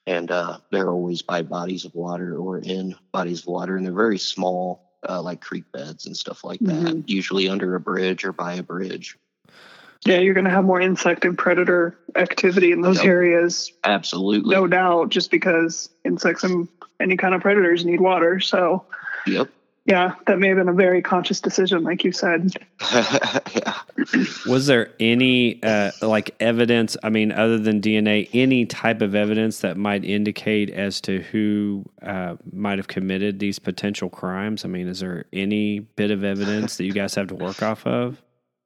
and 0.08 0.32
uh, 0.32 0.58
they're 0.72 0.90
always 0.90 1.22
by 1.22 1.42
bodies 1.42 1.84
of 1.84 1.94
water 1.94 2.38
or 2.38 2.58
in 2.60 2.96
bodies 3.12 3.42
of 3.42 3.48
water 3.48 3.76
and 3.76 3.86
they're 3.86 3.94
very 3.94 4.18
small 4.18 4.90
uh, 5.08 5.22
like 5.22 5.42
creek 5.42 5.66
beds 5.74 6.06
and 6.06 6.16
stuff 6.16 6.46
like 6.46 6.62
that 6.62 6.82
Mhm. 6.82 7.04
usually 7.08 7.50
under 7.50 7.76
a 7.76 7.80
bridge 7.80 8.24
or 8.24 8.32
by 8.32 8.54
a 8.54 8.64
bridge 8.64 9.18
Yeah, 10.06 10.20
you're 10.20 10.34
going 10.34 10.46
to 10.46 10.52
have 10.52 10.66
more 10.66 10.82
insect 10.82 11.26
and 11.26 11.38
predator 11.38 11.98
activity 12.16 12.72
in 12.72 12.82
those 12.82 12.98
Yep. 12.98 13.06
areas, 13.06 13.72
absolutely 13.84 14.56
no 14.56 14.66
doubt, 14.68 15.10
just 15.10 15.30
because 15.30 15.90
insects 16.06 16.44
and 16.46 16.70
any 17.02 17.18
kind 17.18 17.36
of 17.36 17.42
predators 17.42 17.86
need 17.86 18.00
water. 18.00 18.40
So, 18.40 18.86
yep 19.28 19.50
yeah, 19.86 20.16
that 20.28 20.40
may 20.40 20.48
have 20.48 20.58
been 20.58 20.70
a 20.70 20.74
very 20.74 21.02
conscious 21.02 21.42
decision, 21.42 21.84
like 21.84 22.06
you 22.06 22.14
said. 22.14 22.54
yeah 22.94 23.80
Was 24.48 24.68
there 24.68 24.92
any 25.00 25.62
uh, 25.62 25.92
like 26.02 26.36
evidence? 26.40 26.96
I 27.04 27.10
mean, 27.10 27.34
other 27.34 27.58
than 27.58 27.82
DNA, 27.82 28.30
any 28.34 28.66
type 28.66 29.02
of 29.02 29.14
evidence 29.14 29.60
that 29.60 29.76
might 29.76 30.06
indicate 30.06 30.70
as 30.70 31.02
to 31.02 31.22
who 31.24 31.84
uh, 32.02 32.36
might 32.52 32.78
have 32.80 32.88
committed 32.88 33.40
these 33.40 33.60
potential 33.60 34.10
crimes? 34.10 34.64
I 34.64 34.70
mean, 34.70 34.88
is 34.88 35.02
there 35.02 35.26
any 35.34 35.80
bit 35.80 36.12
of 36.12 36.24
evidence 36.24 36.78
that 36.78 36.86
you 36.86 36.94
guys 36.94 37.14
have 37.16 37.28
to 37.28 37.36
work 37.36 37.62
off 37.62 37.86
of? 37.86 38.22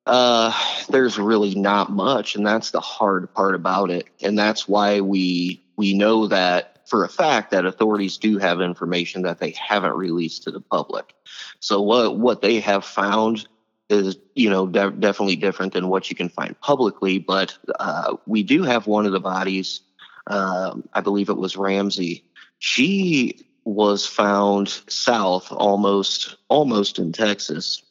Uh, 0.06 0.54
there's 0.90 1.18
really 1.18 1.56
not 1.56 1.92
much, 1.92 2.36
and 2.36 2.46
that's 2.46 2.72
the 2.72 2.80
hard 2.80 3.34
part 3.34 3.56
about 3.56 3.90
it. 3.90 4.08
And 4.22 4.38
that's 4.38 4.68
why 4.68 5.02
we 5.02 5.64
we 5.78 5.94
know 5.94 6.28
that 6.28 6.77
for 6.88 7.04
a 7.04 7.10
fact 7.10 7.52
that 7.52 7.66
authorities 7.66 8.18
do 8.18 8.38
have 8.38 8.62
information 8.62 9.22
that 9.24 9.40
they 9.40 9.52
haven't 9.52 9.94
released 9.94 10.44
to 10.44 10.52
the 10.52 10.62
public. 10.62 11.14
So 11.60 11.82
what 11.82 12.18
what 12.18 12.42
they 12.42 12.60
have 12.62 12.86
found 12.86 13.48
is 13.90 14.18
you 14.36 14.50
know 14.50 14.68
de- 14.68 14.92
definitely 14.92 15.36
different 15.36 15.74
than 15.74 15.90
what 15.90 16.10
you 16.10 16.16
can 16.16 16.30
find 16.30 16.60
publicly. 16.62 17.20
But 17.20 17.58
uh, 17.80 18.16
we 18.26 18.44
do 18.44 18.64
have 18.64 18.88
one 18.88 19.06
of 19.06 19.12
the 19.12 19.20
bodies. 19.20 19.82
Um, 20.28 20.88
I 20.94 21.02
believe 21.02 21.30
it 21.30 21.38
was 21.38 21.58
Ramsey. 21.58 22.24
She 22.60 23.46
was 23.66 24.06
found 24.06 24.70
south, 24.88 25.52
almost 25.52 26.38
almost 26.48 27.00
in 27.00 27.12
Texas. 27.12 27.84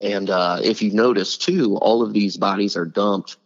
And 0.00 0.30
uh, 0.30 0.60
if 0.62 0.80
you 0.80 0.92
notice 0.92 1.36
too, 1.36 1.76
all 1.78 2.02
of 2.02 2.12
these 2.12 2.36
bodies 2.36 2.76
are 2.76 2.84
dumped 2.84 3.36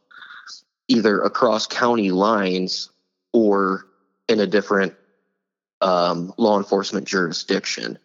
either 0.89 1.23
across 1.23 1.67
county 1.67 2.11
lines 2.11 2.91
or 3.33 3.87
in 4.33 4.41
a 4.41 4.47
different 4.47 4.95
um, 5.81 6.33
law 6.37 6.59
enforcement 6.59 7.07
jurisdiction. 7.07 7.99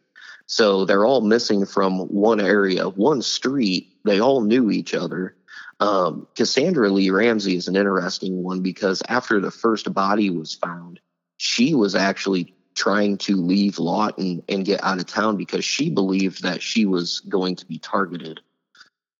So 0.45 0.85
they're 0.85 1.05
all 1.05 1.21
missing 1.21 1.65
from 1.65 1.99
one 1.99 2.39
area, 2.39 2.87
one 2.87 3.21
street. 3.21 3.89
They 4.05 4.21
all 4.21 4.41
knew 4.41 4.71
each 4.71 4.93
other. 4.93 5.35
Um, 5.79 6.27
Cassandra 6.35 6.89
Lee 6.89 7.09
Ramsey 7.09 7.55
is 7.55 7.67
an 7.67 7.75
interesting 7.75 8.43
one 8.43 8.61
because 8.61 9.03
after 9.07 9.39
the 9.39 9.51
first 9.51 9.93
body 9.93 10.29
was 10.29 10.55
found, 10.55 10.99
she 11.37 11.75
was 11.75 11.95
actually 11.95 12.55
trying 12.73 13.17
to 13.17 13.35
leave 13.35 13.79
Lawton 13.79 14.43
and 14.47 14.65
get 14.65 14.83
out 14.83 14.99
of 14.99 15.05
town 15.05 15.35
because 15.35 15.65
she 15.65 15.89
believed 15.89 16.43
that 16.43 16.61
she 16.61 16.85
was 16.85 17.19
going 17.21 17.55
to 17.57 17.65
be 17.65 17.79
targeted. 17.79 18.39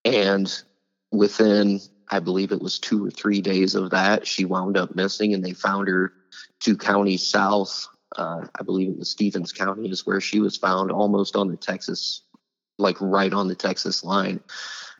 And 0.04 0.50
within, 1.12 1.80
I 2.08 2.20
believe 2.20 2.52
it 2.52 2.62
was 2.62 2.78
two 2.78 3.04
or 3.04 3.10
three 3.10 3.40
days 3.40 3.74
of 3.74 3.90
that, 3.90 4.26
she 4.26 4.44
wound 4.44 4.76
up 4.76 4.94
missing 4.94 5.34
and 5.34 5.44
they 5.44 5.52
found 5.52 5.88
her 5.88 6.12
two 6.60 6.76
counties 6.76 7.26
south. 7.26 7.86
Uh, 8.16 8.46
I 8.58 8.62
believe 8.62 8.90
it 8.90 8.98
was 8.98 9.10
Stephens 9.10 9.52
County 9.52 9.88
is 9.90 10.06
where 10.06 10.20
she 10.20 10.40
was 10.40 10.56
found 10.56 10.90
almost 10.90 11.36
on 11.36 11.48
the 11.48 11.56
Texas, 11.56 12.22
like 12.78 12.96
right 13.00 13.32
on 13.32 13.48
the 13.48 13.54
Texas 13.54 14.02
line. 14.04 14.40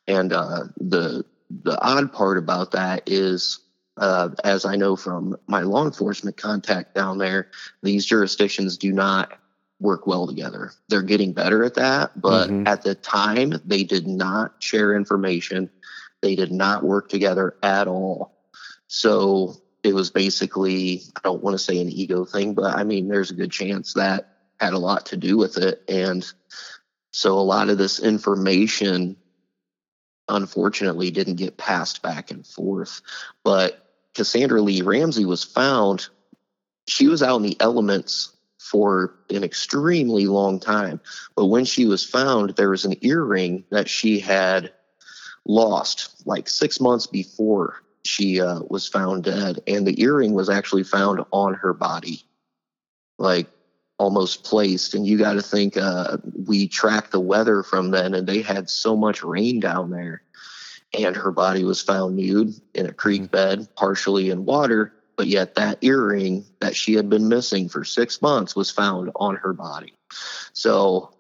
And 0.07 0.33
uh, 0.33 0.65
the 0.77 1.25
the 1.51 1.81
odd 1.81 2.13
part 2.13 2.39
about 2.39 2.73
that 2.73 3.03
is 3.07 3.61
uh, 3.97 4.31
as 4.45 4.65
I 4.65 4.77
know 4.77 4.97
from 4.97 5.37
my 5.47 5.63
law 5.63 5.85
enforcement 5.85 6.37
contact 6.37 6.95
down 6.95 7.19
there, 7.19 7.49
these 7.83 8.05
jurisdictions 8.07 8.77
do 8.77 8.93
not 8.93 9.33
work 9.81 10.07
well 10.07 10.27
together. 10.27 10.73
They're 10.89 11.03
getting 11.03 11.33
better 11.33 11.65
at 11.65 11.75
that, 11.75 12.21
but 12.21 12.51
Mhm. 12.51 12.67
at 12.67 12.83
the 12.83 12.95
time, 12.95 13.55
they 13.65 13.85
did 13.85 14.07
not 14.07 14.63
share 14.63 14.95
information. 14.95 15.71
They 16.21 16.35
did 16.35 16.53
not 16.53 16.85
work 16.85 17.09
together 17.09 17.57
at 17.63 17.87
all. 17.87 18.37
So 18.89 19.57
it 19.83 19.95
was 19.95 20.11
basically, 20.11 21.03
I 21.17 21.21
don't 21.23 21.43
want 21.43 21.55
to 21.55 21.63
say 21.63 21.81
an 21.81 21.89
ego 21.89 22.25
thing, 22.25 22.55
but 22.55 22.75
I 22.75 22.85
mean, 22.85 23.09
there's 23.09 23.31
a 23.31 23.35
good 23.35 23.53
chance 23.53 23.95
that 23.95 24.37
had 24.59 24.73
a 24.73 24.79
lot 24.79 25.07
to 25.07 25.17
do 25.17 25.37
with 25.37 25.57
it. 25.57 25.83
And 25.89 26.27
so 27.13 27.39
a 27.39 27.41
lot 27.41 27.69
of 27.69 27.79
this 27.79 28.01
information 28.01 29.17
unfortunately 30.29 31.11
didn't 31.11 31.37
get 31.37 31.57
passed 31.57 32.03
back 32.03 32.31
and 32.31 32.47
forth. 32.47 33.01
But 33.45 33.85
Cassandra 34.15 34.61
Lee 34.61 34.83
Ramsey 34.83 35.25
was 35.25 35.45
found. 35.45 36.09
She 36.89 37.07
was 37.07 37.23
out 37.23 37.37
in 37.37 37.43
the 37.43 37.57
elements 37.61 38.37
for 38.59 39.15
an 39.31 39.45
extremely 39.45 40.27
long 40.27 40.59
time. 40.61 41.01
But 41.37 41.47
when 41.47 41.65
she 41.65 41.87
was 41.87 42.05
found, 42.05 42.51
there 42.51 42.71
was 42.71 42.85
an 42.85 42.97
earring 43.01 43.65
that 43.71 43.89
she 43.89 44.19
had 44.19 44.73
lost 45.47 46.27
like 46.27 46.49
six 46.49 46.81
months 46.81 47.07
before 47.07 47.83
she 48.05 48.41
uh, 48.41 48.61
was 48.69 48.89
found 48.89 49.25
dead, 49.25 49.61
and 49.67 49.87
the 49.87 50.01
earring 50.03 50.33
was 50.33 50.49
actually 50.49 50.85
found 50.85 51.25
on 51.31 51.55
her 51.55 51.73
body, 51.73 52.25
like 53.19 53.49
almost 53.99 54.45
placed. 54.45 54.95
And 54.95 55.07
you 55.07 55.19
got 55.19 55.35
to 55.35 55.43
think 55.43 55.77
uh, 55.77 56.19
we 56.47 56.69
tracked 56.69 57.13
the 57.13 57.21
weather 57.21 57.63
from 57.63 57.91
then, 57.91 58.15
and 58.15 58.27
they 58.27 58.43
had 58.43 58.71
so 58.71 58.97
much 58.97 59.23
rain 59.23 59.61
down 59.61 59.91
there, 59.91 60.23
and 60.99 61.17
her 61.17 61.33
body 61.33 61.65
was 61.65 61.83
found 61.83 62.17
nude 62.17 62.55
in 62.75 62.87
a 62.87 62.93
creek 62.93 63.23
mm-hmm. 63.23 63.31
bed, 63.31 63.69
partially 63.77 64.31
in 64.31 64.45
water. 64.45 64.93
But 65.17 65.27
yet, 65.27 65.57
that 65.57 65.79
earring 65.83 66.45
that 66.61 66.77
she 66.77 66.95
had 66.95 67.11
been 67.11 67.29
missing 67.29 67.69
for 67.69 67.85
six 67.85 68.23
months 68.23 68.55
was 68.55 68.71
found 68.71 69.11
on 69.17 69.35
her 69.37 69.53
body. 69.53 69.95
So 70.53 71.13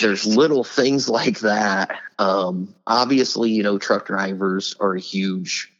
there's 0.00 0.26
little 0.26 0.64
things 0.64 1.08
like 1.08 1.40
that. 1.40 1.98
Um, 2.18 2.74
obviously, 2.86 3.50
you 3.50 3.62
know, 3.62 3.78
truck 3.78 4.06
drivers 4.06 4.74
are 4.80 4.94
a 4.94 5.00
huge, 5.00 5.72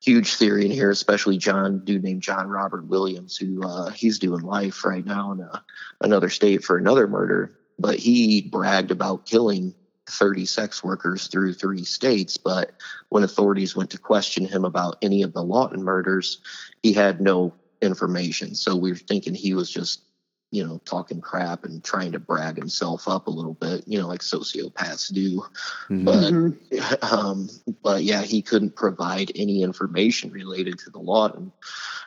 huge 0.00 0.34
theory 0.34 0.64
in 0.64 0.70
here, 0.70 0.90
especially 0.90 1.38
John, 1.38 1.84
dude 1.84 2.04
named 2.04 2.22
John 2.22 2.48
Robert 2.48 2.86
Williams, 2.86 3.36
who 3.36 3.62
uh, 3.62 3.90
he's 3.90 4.18
doing 4.18 4.42
life 4.42 4.84
right 4.84 5.04
now 5.04 5.32
in 5.32 5.40
a, 5.40 5.50
uh, 5.52 5.58
another 6.00 6.28
state 6.28 6.64
for 6.64 6.76
another 6.76 7.08
murder. 7.08 7.58
But 7.78 7.98
he 7.98 8.42
bragged 8.42 8.90
about 8.90 9.26
killing 9.26 9.74
30 10.08 10.46
sex 10.46 10.82
workers 10.82 11.26
through 11.26 11.54
three 11.54 11.84
states. 11.84 12.36
But 12.36 12.72
when 13.08 13.24
authorities 13.24 13.76
went 13.76 13.90
to 13.90 13.98
question 13.98 14.46
him 14.46 14.64
about 14.64 14.96
any 15.02 15.22
of 15.22 15.32
the 15.32 15.42
Lawton 15.42 15.82
murders, 15.82 16.40
he 16.82 16.92
had 16.92 17.20
no 17.20 17.54
information. 17.80 18.54
So 18.54 18.74
we 18.74 18.92
are 18.92 18.96
thinking 18.96 19.34
he 19.34 19.54
was 19.54 19.70
just 19.70 20.02
you 20.50 20.66
know, 20.66 20.80
talking 20.84 21.20
crap 21.20 21.64
and 21.64 21.84
trying 21.84 22.12
to 22.12 22.18
brag 22.18 22.56
himself 22.56 23.06
up 23.06 23.26
a 23.26 23.30
little 23.30 23.54
bit, 23.54 23.84
you 23.86 23.98
know, 23.98 24.08
like 24.08 24.20
sociopaths 24.20 25.12
do. 25.12 25.44
Mm-hmm. 25.90 26.50
But, 26.70 27.02
um, 27.12 27.48
but 27.82 28.02
yeah, 28.02 28.22
he 28.22 28.40
couldn't 28.42 28.74
provide 28.74 29.30
any 29.34 29.62
information 29.62 30.32
related 30.32 30.78
to 30.80 30.90
the 30.90 30.98
Lawton 30.98 31.52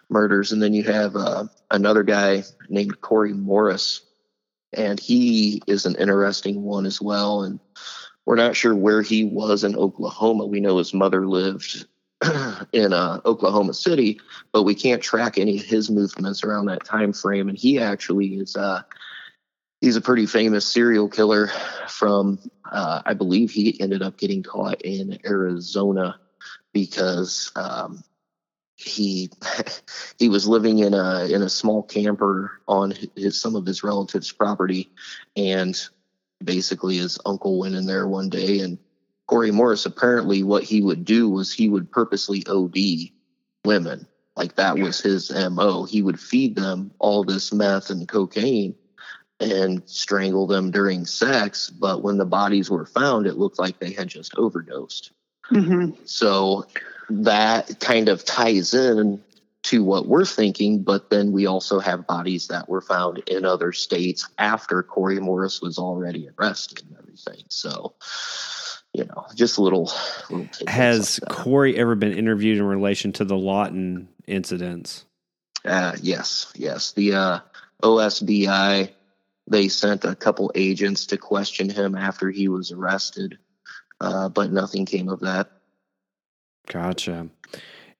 murders. 0.09 0.51
And 0.51 0.61
then 0.61 0.73
you 0.73 0.83
have 0.83 1.15
uh, 1.15 1.45
another 1.69 2.03
guy 2.03 2.43
named 2.67 2.99
Cory 3.01 3.33
Morris, 3.33 4.01
and 4.73 4.99
he 4.99 5.61
is 5.67 5.85
an 5.85 5.95
interesting 5.95 6.63
one 6.63 6.85
as 6.85 7.01
well. 7.01 7.43
And 7.43 7.59
we're 8.25 8.35
not 8.35 8.55
sure 8.55 8.75
where 8.75 9.01
he 9.01 9.23
was 9.23 9.63
in 9.63 9.75
Oklahoma. 9.75 10.45
We 10.45 10.61
know 10.61 10.77
his 10.77 10.93
mother 10.93 11.27
lived 11.27 11.85
in 12.71 12.93
uh, 12.93 13.19
Oklahoma 13.25 13.73
City, 13.73 14.19
but 14.51 14.63
we 14.63 14.75
can't 14.75 15.01
track 15.01 15.37
any 15.37 15.57
of 15.57 15.65
his 15.65 15.89
movements 15.89 16.43
around 16.43 16.67
that 16.67 16.85
time 16.85 17.13
frame. 17.13 17.49
And 17.49 17.57
he 17.57 17.79
actually 17.79 18.35
is 18.35 18.55
uh, 18.55 18.83
he's 19.81 19.95
a 19.95 20.01
pretty 20.01 20.25
famous 20.25 20.65
serial 20.65 21.09
killer 21.09 21.47
from 21.87 22.39
uh, 22.71 23.01
I 23.05 23.13
believe 23.13 23.51
he 23.51 23.79
ended 23.81 24.01
up 24.01 24.17
getting 24.17 24.43
caught 24.43 24.81
in 24.81 25.19
Arizona 25.25 26.19
because 26.73 27.51
um, 27.55 28.03
he 28.75 29.29
he 30.19 30.29
was 30.29 30.47
living 30.47 30.79
in 30.79 30.93
a 30.93 31.25
in 31.25 31.41
a 31.41 31.49
small 31.49 31.83
camper 31.83 32.61
on 32.67 32.93
his 33.15 33.39
some 33.39 33.55
of 33.55 33.65
his 33.65 33.83
relatives' 33.83 34.31
property, 34.31 34.91
and 35.35 35.79
basically 36.43 36.97
his 36.97 37.19
uncle 37.25 37.59
went 37.59 37.75
in 37.75 37.85
there 37.85 38.07
one 38.07 38.29
day 38.29 38.59
and 38.59 38.77
Cory 39.27 39.51
Morris, 39.51 39.85
apparently 39.85 40.43
what 40.43 40.63
he 40.63 40.81
would 40.81 41.05
do 41.05 41.29
was 41.29 41.53
he 41.53 41.69
would 41.69 41.91
purposely 41.91 42.43
OD 42.47 42.75
women. 43.63 44.07
Like 44.35 44.55
that 44.55 44.77
was 44.77 44.99
his 44.99 45.31
MO. 45.31 45.83
He 45.83 46.01
would 46.01 46.19
feed 46.19 46.55
them 46.55 46.91
all 46.99 47.23
this 47.23 47.53
meth 47.53 47.89
and 47.89 48.07
cocaine 48.07 48.75
and 49.39 49.81
strangle 49.85 50.47
them 50.47 50.71
during 50.71 51.05
sex. 51.05 51.69
But 51.69 52.01
when 52.01 52.17
the 52.17 52.25
bodies 52.25 52.69
were 52.69 52.85
found, 52.85 53.27
it 53.27 53.37
looked 53.37 53.59
like 53.59 53.79
they 53.79 53.91
had 53.91 54.07
just 54.07 54.35
overdosed. 54.37 55.11
Mm-hmm. 55.51 55.91
So 56.05 56.65
that 57.09 57.79
kind 57.79 58.07
of 58.07 58.23
ties 58.23 58.73
in 58.73 59.21
to 59.63 59.83
what 59.83 60.07
we're 60.07 60.25
thinking. 60.25 60.83
But 60.83 61.09
then 61.09 61.31
we 61.31 61.45
also 61.45 61.79
have 61.79 62.07
bodies 62.07 62.47
that 62.47 62.69
were 62.69 62.81
found 62.81 63.19
in 63.27 63.45
other 63.45 63.71
states 63.73 64.27
after 64.37 64.81
Cory 64.81 65.19
Morris 65.19 65.61
was 65.61 65.77
already 65.77 66.29
arrested 66.37 66.83
and 66.87 66.97
everything. 66.97 67.43
So 67.49 67.93
you 68.93 69.05
know, 69.05 69.25
just 69.35 69.57
a 69.57 69.61
little. 69.61 69.91
little 70.29 70.47
Has 70.67 71.19
like 71.21 71.31
Cory 71.31 71.77
ever 71.77 71.95
been 71.95 72.13
interviewed 72.13 72.57
in 72.57 72.63
relation 72.63 73.13
to 73.13 73.25
the 73.25 73.37
Lawton 73.37 74.09
incidents? 74.27 75.05
Uh, 75.63 75.95
yes, 76.01 76.51
yes. 76.55 76.91
The 76.93 77.13
uh, 77.13 77.39
OSBI 77.83 78.89
they 79.47 79.67
sent 79.67 80.05
a 80.05 80.15
couple 80.15 80.51
agents 80.55 81.07
to 81.07 81.17
question 81.17 81.69
him 81.69 81.95
after 81.95 82.29
he 82.29 82.47
was 82.47 82.71
arrested, 82.71 83.37
uh, 83.99 84.29
but 84.29 84.51
nothing 84.51 84.85
came 84.85 85.09
of 85.09 85.21
that. 85.21 85.51
Gotcha. 86.67 87.27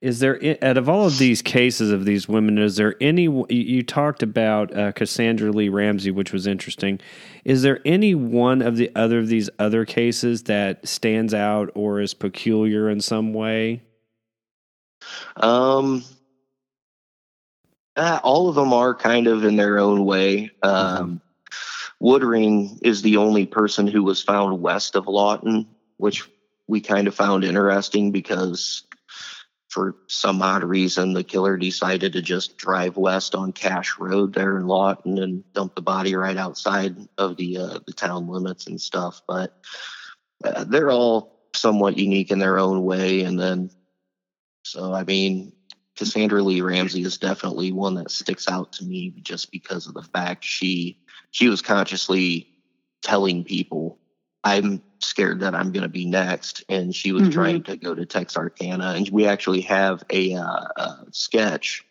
Is 0.02 0.18
there, 0.18 0.56
out 0.62 0.76
of 0.76 0.88
all 0.88 1.06
of 1.06 1.18
these 1.18 1.42
cases 1.42 1.92
of 1.92 2.04
these 2.04 2.28
women, 2.28 2.58
is 2.58 2.74
there 2.74 2.96
any, 3.00 3.28
you 3.48 3.84
talked 3.84 4.24
about 4.24 4.76
uh, 4.76 4.90
Cassandra 4.90 5.52
Lee 5.52 5.68
Ramsey, 5.68 6.10
which 6.10 6.32
was 6.32 6.44
interesting. 6.44 6.98
Is 7.44 7.62
there 7.62 7.78
any 7.84 8.12
one 8.16 8.62
of 8.62 8.76
the 8.76 8.90
other 8.96 9.20
of 9.20 9.28
these 9.28 9.48
other 9.60 9.84
cases 9.84 10.42
that 10.44 10.88
stands 10.88 11.32
out 11.32 11.70
or 11.76 12.00
is 12.00 12.14
peculiar 12.14 12.90
in 12.90 13.00
some 13.00 13.32
way? 13.32 13.80
Um, 15.36 16.02
uh, 17.94 18.18
all 18.24 18.48
of 18.48 18.56
them 18.56 18.72
are 18.72 18.96
kind 18.96 19.28
of 19.28 19.44
in 19.44 19.54
their 19.54 19.78
own 19.78 20.04
way. 20.04 20.50
Um, 20.64 21.22
mm-hmm. 22.00 22.04
Woodring 22.04 22.76
is 22.82 23.02
the 23.02 23.18
only 23.18 23.46
person 23.46 23.86
who 23.86 24.02
was 24.02 24.20
found 24.20 24.60
west 24.60 24.96
of 24.96 25.06
Lawton, 25.06 25.68
which 25.98 26.28
we 26.66 26.80
kind 26.80 27.06
of 27.06 27.14
found 27.14 27.44
interesting 27.44 28.10
because 28.10 28.82
for 29.72 29.96
some 30.06 30.42
odd 30.42 30.62
reason, 30.62 31.14
the 31.14 31.24
killer 31.24 31.56
decided 31.56 32.12
to 32.12 32.20
just 32.20 32.58
drive 32.58 32.98
west 32.98 33.34
on 33.34 33.52
Cache 33.52 33.98
Road 33.98 34.34
there 34.34 34.58
in 34.58 34.66
Lawton 34.66 35.18
and 35.18 35.50
dump 35.54 35.74
the 35.74 35.80
body 35.80 36.14
right 36.14 36.36
outside 36.36 36.94
of 37.16 37.38
the 37.38 37.56
uh, 37.56 37.78
the 37.86 37.94
town 37.94 38.28
limits 38.28 38.66
and 38.66 38.78
stuff. 38.78 39.22
But 39.26 39.56
uh, 40.44 40.64
they're 40.64 40.90
all 40.90 41.48
somewhat 41.54 41.96
unique 41.96 42.30
in 42.30 42.38
their 42.38 42.58
own 42.58 42.84
way. 42.84 43.22
And 43.22 43.40
then, 43.40 43.70
so 44.62 44.92
I 44.92 45.04
mean, 45.04 45.54
Cassandra 45.96 46.42
Lee 46.42 46.60
Ramsey 46.60 47.00
is 47.00 47.16
definitely 47.16 47.72
one 47.72 47.94
that 47.94 48.10
sticks 48.10 48.48
out 48.48 48.74
to 48.74 48.84
me 48.84 49.14
just 49.22 49.50
because 49.50 49.86
of 49.86 49.94
the 49.94 50.02
fact 50.02 50.44
she 50.44 50.98
she 51.30 51.48
was 51.48 51.62
consciously 51.62 52.46
telling 53.00 53.42
people 53.42 53.98
I'm 54.44 54.82
scared 55.04 55.40
that 55.40 55.54
I'm 55.54 55.72
going 55.72 55.82
to 55.82 55.88
be 55.88 56.06
next. 56.06 56.64
And 56.68 56.94
she 56.94 57.12
was 57.12 57.22
mm-hmm. 57.22 57.32
trying 57.32 57.62
to 57.64 57.76
go 57.76 57.94
to 57.94 58.06
Texarkana. 58.06 58.94
And 58.96 59.08
we 59.10 59.26
actually 59.26 59.62
have 59.62 60.02
a, 60.10 60.34
uh, 60.34 60.68
a, 60.76 61.06
sketch 61.10 61.84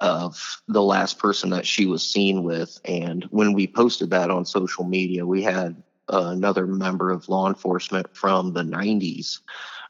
of 0.00 0.62
the 0.66 0.82
last 0.82 1.18
person 1.18 1.50
that 1.50 1.66
she 1.66 1.86
was 1.86 2.02
seen 2.02 2.42
with. 2.42 2.80
And 2.84 3.24
when 3.24 3.52
we 3.52 3.66
posted 3.66 4.10
that 4.10 4.30
on 4.30 4.46
social 4.46 4.84
media, 4.84 5.26
we 5.26 5.42
had 5.42 5.82
uh, 6.12 6.28
another 6.28 6.66
member 6.66 7.10
of 7.10 7.28
law 7.28 7.48
enforcement 7.48 8.16
from 8.16 8.52
the 8.52 8.62
90s 8.62 9.40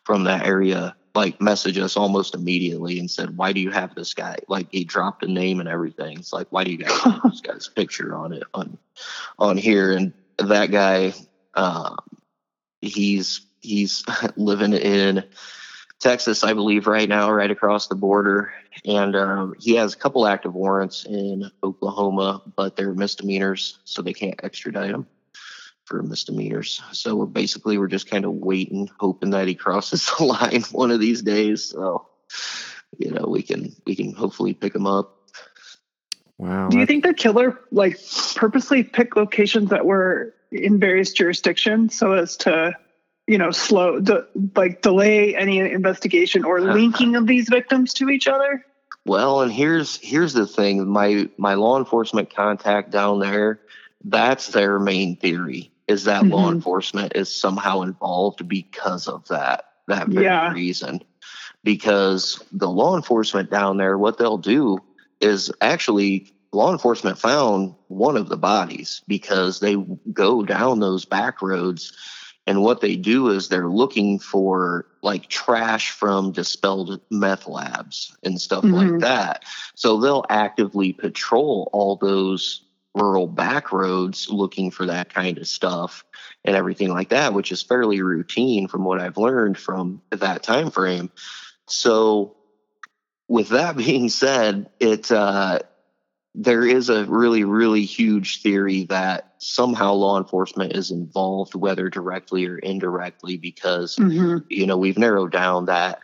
from 0.04 0.24
that 0.24 0.46
area 0.46 0.96
like 1.14 1.40
message 1.40 1.78
us 1.78 1.96
almost 1.96 2.34
immediately 2.34 2.98
and 2.98 3.10
said, 3.10 3.36
"Why 3.36 3.52
do 3.52 3.60
you 3.60 3.70
have 3.70 3.94
this 3.94 4.14
guy?" 4.14 4.36
Like 4.48 4.68
he 4.70 4.84
dropped 4.84 5.24
a 5.24 5.28
name 5.28 5.60
and 5.60 5.68
everything. 5.68 6.18
It's 6.18 6.32
like, 6.32 6.46
"Why 6.50 6.64
do 6.64 6.70
you 6.70 6.78
guys 6.78 6.92
have 7.00 7.22
this 7.24 7.40
guy's 7.40 7.68
picture 7.68 8.14
on 8.14 8.32
it 8.32 8.44
on 8.54 8.78
on 9.38 9.56
here?" 9.56 9.92
And 9.92 10.12
that 10.38 10.70
guy 10.70 11.12
um, 11.54 11.96
he's 12.80 13.40
he's 13.60 14.04
living 14.36 14.72
in 14.72 15.24
Texas, 15.98 16.42
I 16.44 16.54
believe, 16.54 16.86
right 16.86 17.08
now, 17.08 17.30
right 17.30 17.50
across 17.50 17.88
the 17.88 17.94
border, 17.94 18.52
and 18.86 19.14
um, 19.14 19.54
he 19.58 19.74
has 19.74 19.92
a 19.92 19.98
couple 19.98 20.26
active 20.26 20.54
warrants 20.54 21.04
in 21.04 21.50
Oklahoma, 21.62 22.42
but 22.56 22.74
they're 22.74 22.94
misdemeanors, 22.94 23.78
so 23.84 24.00
they 24.00 24.14
can't 24.14 24.42
extradite 24.42 24.90
him 24.90 25.06
for 25.84 26.02
misdemeanors. 26.02 26.80
So 26.92 27.16
we're 27.16 27.26
basically 27.26 27.76
we're 27.76 27.88
just 27.88 28.08
kind 28.08 28.24
of 28.24 28.32
waiting, 28.32 28.88
hoping 28.98 29.30
that 29.30 29.48
he 29.48 29.54
crosses 29.54 30.10
the 30.18 30.24
line 30.24 30.62
one 30.72 30.90
of 30.90 31.00
these 31.00 31.20
days. 31.20 31.64
So 31.64 32.06
you 32.96 33.10
know 33.10 33.26
we 33.28 33.42
can 33.42 33.74
we 33.84 33.94
can 33.94 34.14
hopefully 34.14 34.54
pick 34.54 34.74
him 34.74 34.86
up. 34.86 35.16
Wow. 36.38 36.68
Do 36.70 36.78
you 36.78 36.86
think 36.86 37.04
the 37.04 37.12
killer 37.12 37.60
like 37.70 38.00
purposely 38.36 38.84
picked 38.84 39.16
locations 39.16 39.68
that 39.70 39.84
were 39.84 40.34
in 40.52 40.78
various 40.78 41.12
jurisdictions 41.12 41.96
so 41.96 42.12
as 42.12 42.36
to 42.36 42.74
you 43.26 43.38
know 43.38 43.50
slow 43.50 44.00
the 44.00 44.26
like 44.56 44.82
delay 44.82 45.36
any 45.36 45.58
investigation 45.58 46.44
or 46.44 46.60
linking 46.60 47.16
of 47.16 47.26
these 47.26 47.48
victims 47.48 47.94
to 47.94 48.08
each 48.08 48.26
other 48.26 48.64
well 49.04 49.42
and 49.42 49.52
here's 49.52 49.96
here's 49.98 50.32
the 50.32 50.46
thing 50.46 50.88
my 50.88 51.28
my 51.36 51.54
law 51.54 51.78
enforcement 51.78 52.34
contact 52.34 52.90
down 52.90 53.20
there 53.20 53.60
that's 54.04 54.48
their 54.48 54.78
main 54.78 55.16
theory 55.16 55.70
is 55.86 56.04
that 56.04 56.22
mm-hmm. 56.22 56.32
law 56.32 56.50
enforcement 56.50 57.12
is 57.14 57.32
somehow 57.32 57.82
involved 57.82 58.48
because 58.48 59.06
of 59.06 59.26
that 59.28 59.66
that 59.86 60.08
very 60.08 60.24
yeah. 60.24 60.52
reason 60.52 61.00
because 61.62 62.42
the 62.52 62.68
law 62.68 62.96
enforcement 62.96 63.50
down 63.50 63.76
there 63.76 63.96
what 63.96 64.18
they'll 64.18 64.38
do 64.38 64.78
is 65.20 65.52
actually 65.60 66.32
law 66.52 66.72
enforcement 66.72 67.18
found 67.18 67.74
one 67.88 68.16
of 68.16 68.28
the 68.28 68.36
bodies 68.36 69.02
because 69.06 69.60
they 69.60 69.76
go 70.12 70.44
down 70.44 70.80
those 70.80 71.04
back 71.04 71.42
roads 71.42 71.92
and 72.46 72.62
what 72.62 72.80
they 72.80 72.96
do 72.96 73.28
is 73.28 73.48
they're 73.48 73.68
looking 73.68 74.18
for 74.18 74.86
like 75.02 75.28
trash 75.28 75.90
from 75.90 76.32
dispelled 76.32 77.00
meth 77.10 77.46
labs 77.46 78.16
and 78.24 78.40
stuff 78.40 78.64
Mhm. 78.64 78.72
like 78.72 79.00
that. 79.00 79.44
So 79.74 80.00
they'll 80.00 80.24
actively 80.28 80.92
patrol 80.92 81.68
all 81.72 81.96
those 81.96 82.62
rural 82.94 83.28
back 83.28 83.70
roads 83.72 84.28
looking 84.28 84.72
for 84.72 84.86
that 84.86 85.14
kind 85.14 85.38
of 85.38 85.46
stuff 85.46 86.04
and 86.44 86.56
everything 86.56 86.88
like 86.88 87.10
that, 87.10 87.34
which 87.34 87.52
is 87.52 87.62
fairly 87.62 88.02
routine 88.02 88.66
from 88.66 88.84
what 88.84 89.00
I've 89.00 89.18
learned 89.18 89.56
from 89.56 90.02
that 90.10 90.42
time 90.42 90.72
frame. 90.72 91.10
So 91.68 92.34
with 93.28 93.50
that 93.50 93.76
being 93.76 94.08
said, 94.08 94.70
it 94.80 95.12
uh 95.12 95.60
there 96.34 96.64
is 96.66 96.88
a 96.88 97.04
really, 97.06 97.44
really 97.44 97.84
huge 97.84 98.40
theory 98.42 98.84
that 98.84 99.24
somehow 99.38 99.92
law 99.94 100.18
enforcement 100.18 100.74
is 100.76 100.90
involved, 100.90 101.54
whether 101.54 101.88
directly 101.90 102.46
or 102.46 102.58
indirectly, 102.58 103.36
because 103.36 104.00
hmm 104.00 104.38
you 104.48 104.66
know 104.66 104.76
we've 104.76 104.98
narrowed 104.98 105.32
down 105.32 105.66
that 105.66 106.00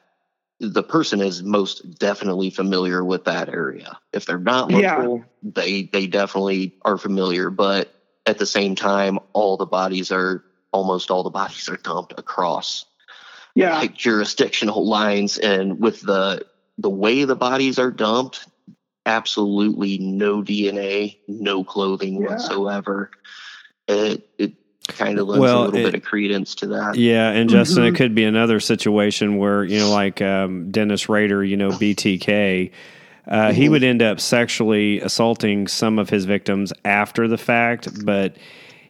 the 0.60 0.82
person 0.82 1.20
is 1.20 1.42
most 1.42 1.98
definitely 1.98 2.50
familiar 2.50 3.04
with 3.04 3.24
that 3.24 3.48
area. 3.48 3.98
If 4.12 4.26
they're 4.26 4.38
not 4.38 4.70
Yeah. 4.70 4.96
local, 4.96 5.24
they 5.42 5.84
they 5.84 6.06
definitely 6.06 6.74
are 6.84 6.98
familiar. 6.98 7.50
But 7.50 7.94
at 8.26 8.38
the 8.38 8.46
same 8.46 8.74
time, 8.74 9.18
all 9.32 9.56
the 9.56 9.66
bodies 9.66 10.10
are 10.10 10.44
almost 10.72 11.10
all 11.10 11.22
the 11.22 11.30
bodies 11.30 11.68
are 11.68 11.76
dumped 11.78 12.14
across 12.18 12.84
Yeah. 13.54 13.78
like 13.80 13.94
jurisdictional 13.94 14.86
lines 14.86 15.38
and 15.38 15.80
with 15.80 16.00
the 16.00 16.42
the 16.78 16.90
way 16.90 17.24
the 17.24 17.36
bodies 17.36 17.78
are 17.78 17.90
dumped 17.90 18.46
absolutely 19.06 19.98
no 19.98 20.42
dna 20.42 21.16
no 21.28 21.64
clothing 21.64 22.20
Yeah. 22.20 22.28
whatsoever 22.28 23.10
it 23.88 24.28
it 24.38 24.52
kind 24.88 25.18
of 25.18 25.26
lends 25.28 25.40
Well, 25.40 25.62
a 25.62 25.64
little 25.66 25.80
it- 25.80 25.84
bit 25.84 25.94
of 25.94 26.02
credence 26.02 26.54
to 26.56 26.66
that 26.68 26.94
Yeah, 26.96 27.30
and 27.30 27.48
Justin, 27.50 27.84
it 27.84 27.92
Mhm. 27.94 27.96
could 27.96 28.14
be 28.14 28.22
another 28.24 28.60
situation 28.60 29.36
where 29.36 29.64
you 29.64 29.78
know, 29.80 29.90
like 29.90 30.20
um, 30.22 30.70
Dennis 30.70 31.08
Rader, 31.08 31.42
you 31.42 31.56
know, 31.56 31.70
BTK. 31.70 32.70
Uh, 33.28 33.52
He 33.52 33.64
Mhm. 33.66 33.70
would 33.70 33.82
end 33.84 34.02
up 34.02 34.20
sexually 34.20 35.00
assaulting 35.00 35.66
some 35.66 35.98
of 35.98 36.10
his 36.10 36.24
victims 36.24 36.72
after 36.84 37.26
the 37.26 37.36
fact, 37.38 38.04
but 38.04 38.36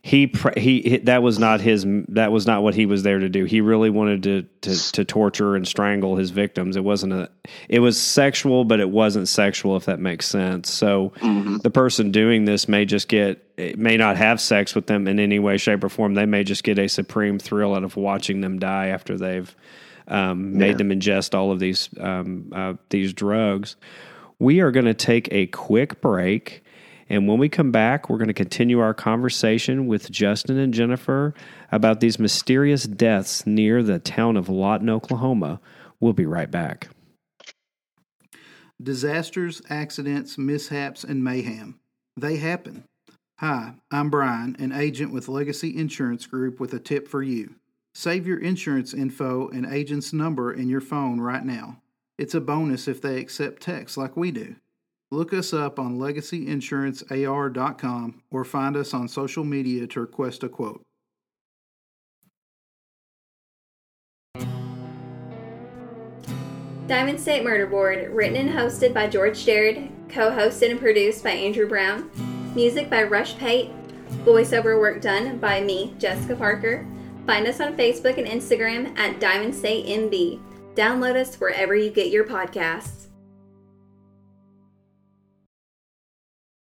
he 0.07 0.33
he, 0.57 0.99
that 0.99 1.21
was 1.21 1.41
not 1.41 1.61
his 1.61 1.85
that 2.11 2.31
was 2.31 2.47
not 2.47 2.63
what 2.63 2.77
he 2.77 2.87
was 2.87 3.03
there 3.03 3.19
to 3.19 3.29
do. 3.29 3.45
He 3.45 3.61
really 3.61 3.91
wanted 3.91 4.23
to, 4.23 4.43
to 4.61 4.93
to 4.93 5.05
torture 5.05 5.57
and 5.57 5.67
strangle 5.67 6.15
his 6.15 6.31
victims. 6.31 6.77
It 6.77 6.85
wasn't 6.85 7.13
a 7.13 7.29
it 7.69 7.81
was 7.81 8.01
sexual, 8.01 8.65
but 8.65 8.79
it 8.79 8.89
wasn't 8.89 9.27
sexual 9.27 9.77
if 9.77 9.87
that 9.87 9.99
makes 9.99 10.27
sense. 10.27 10.71
So 10.71 11.13
Mhm. 11.21 11.61
the 11.61 11.71
person 11.71 12.13
doing 12.13 12.45
this 12.45 12.69
may 12.69 12.85
just 12.85 13.09
get 13.09 13.43
it 13.57 13.81
may 13.81 13.97
not 13.97 14.17
have 14.17 14.41
sex 14.41 14.77
with 14.77 14.87
them 14.87 15.09
in 15.09 15.19
any 15.19 15.41
way 15.41 15.57
shape 15.57 15.83
or 15.83 15.89
form 15.89 16.15
they 16.15 16.27
may 16.27 16.45
just 16.45 16.63
get 16.63 16.79
a 16.79 16.89
supreme 16.89 17.41
thrill 17.41 17.75
out 17.75 17.83
of 17.83 17.97
watching 17.97 18.43
them 18.43 18.61
die 18.61 18.87
after 18.89 19.19
they've 19.19 19.57
um, 20.07 20.57
made 20.57 20.69
Yeah. 20.69 20.75
them 20.75 20.91
ingest 20.91 21.35
all 21.35 21.51
of 21.51 21.59
these 21.59 21.89
um, 21.99 22.53
uh, 22.55 22.75
these 22.91 23.13
drugs 23.13 23.75
we 24.39 24.61
are 24.61 24.71
going 24.71 24.87
to 24.87 24.95
take 24.95 25.29
a 25.33 25.47
quick 25.47 26.01
break 26.01 26.63
and 27.09 27.29
when 27.29 27.39
we 27.39 27.49
come 27.49 27.71
back 27.71 28.09
we're 28.09 28.19
going 28.19 28.29
to 28.29 28.35
continue 28.35 28.81
our 28.81 28.95
conversation 28.95 29.87
with 29.87 30.11
justin 30.11 30.59
and 30.59 30.75
jennifer 30.75 31.35
about 31.73 32.01
these 32.01 32.19
mysterious 32.19 32.85
deaths 32.85 33.47
near 33.47 33.83
the 33.83 33.99
town 33.99 34.37
of 34.37 34.49
lawton 34.49 34.91
oklahoma 34.91 35.61
we'll 36.01 36.13
be 36.13 36.27
right 36.27 36.51
back 36.51 36.89
Disasters, 38.83 39.63
accidents, 39.71 40.37
mishaps, 40.37 41.03
and 41.03 41.25
mayhem. 41.25 41.81
They 42.15 42.37
happen. 42.37 42.85
Hi, 43.39 43.75
I'm 43.91 44.11
Brian, 44.11 44.55
an 44.59 44.73
agent 44.73 45.15
with 45.15 45.29
Legacy 45.29 45.75
Insurance 45.75 46.27
Group 46.27 46.61
with 46.61 46.75
a 46.75 46.79
tip 46.79 47.09
for 47.09 47.23
you. 47.23 47.55
Save 47.95 48.27
your 48.27 48.39
insurance 48.39 48.93
info 48.93 49.49
and 49.49 49.65
agent's 49.65 50.13
number 50.13 50.53
in 50.53 50.69
your 50.69 50.83
phone 50.83 51.21
right 51.21 51.45
now. 51.45 51.81
It's 52.19 52.35
a 52.35 52.41
bonus 52.41 52.87
if 52.87 53.01
they 53.01 53.19
accept 53.19 53.63
text 53.63 53.97
like 53.97 54.15
we 54.15 54.31
do. 54.31 54.57
Look 55.11 55.33
us 55.33 55.53
up 55.53 55.79
on 55.79 55.99
legacyinsurancear.com 55.99 58.23
or 58.31 58.45
find 58.45 58.77
us 58.77 58.93
on 58.93 59.07
social 59.07 59.45
media 59.45 59.87
to 59.87 60.01
request 60.01 60.43
a 60.43 60.49
quote. 60.49 60.83
Diamond 66.89 67.21
State 67.21 67.45
Murder 67.45 67.67
Board, 67.67 68.11
written 68.11 68.37
and 68.37 68.51
hosted 68.51 68.95
by 68.95 69.09
George 69.09 69.45
Jared, 69.45 69.91
co 70.09 70.31
hosted 70.31 70.71
and 70.71 70.81
produced 70.81 71.25
by 71.25 71.31
Andrew 71.31 71.69
Brown, 71.69 72.09
music 72.55 72.89
by 72.89 73.03
Rush 73.03 73.37
Pate, 73.39 73.73
voiceover 74.25 74.79
work 74.79 75.01
done 75.01 75.39
by 75.39 75.61
me, 75.61 75.95
Jessica 75.99 76.37
Parker. 76.37 76.87
Find 77.27 77.49
us 77.49 77.61
on 77.61 77.77
Facebook 77.77 78.19
and 78.19 78.27
Instagram 78.27 78.97
at 78.97 79.19
Diamond 79.19 79.53
State 79.53 79.87
MB. 79.87 80.41
Download 80.75 81.17
us 81.17 81.35
wherever 81.37 81.75
you 81.75 81.91
get 81.91 82.13
your 82.13 82.25
podcasts. 82.25 83.06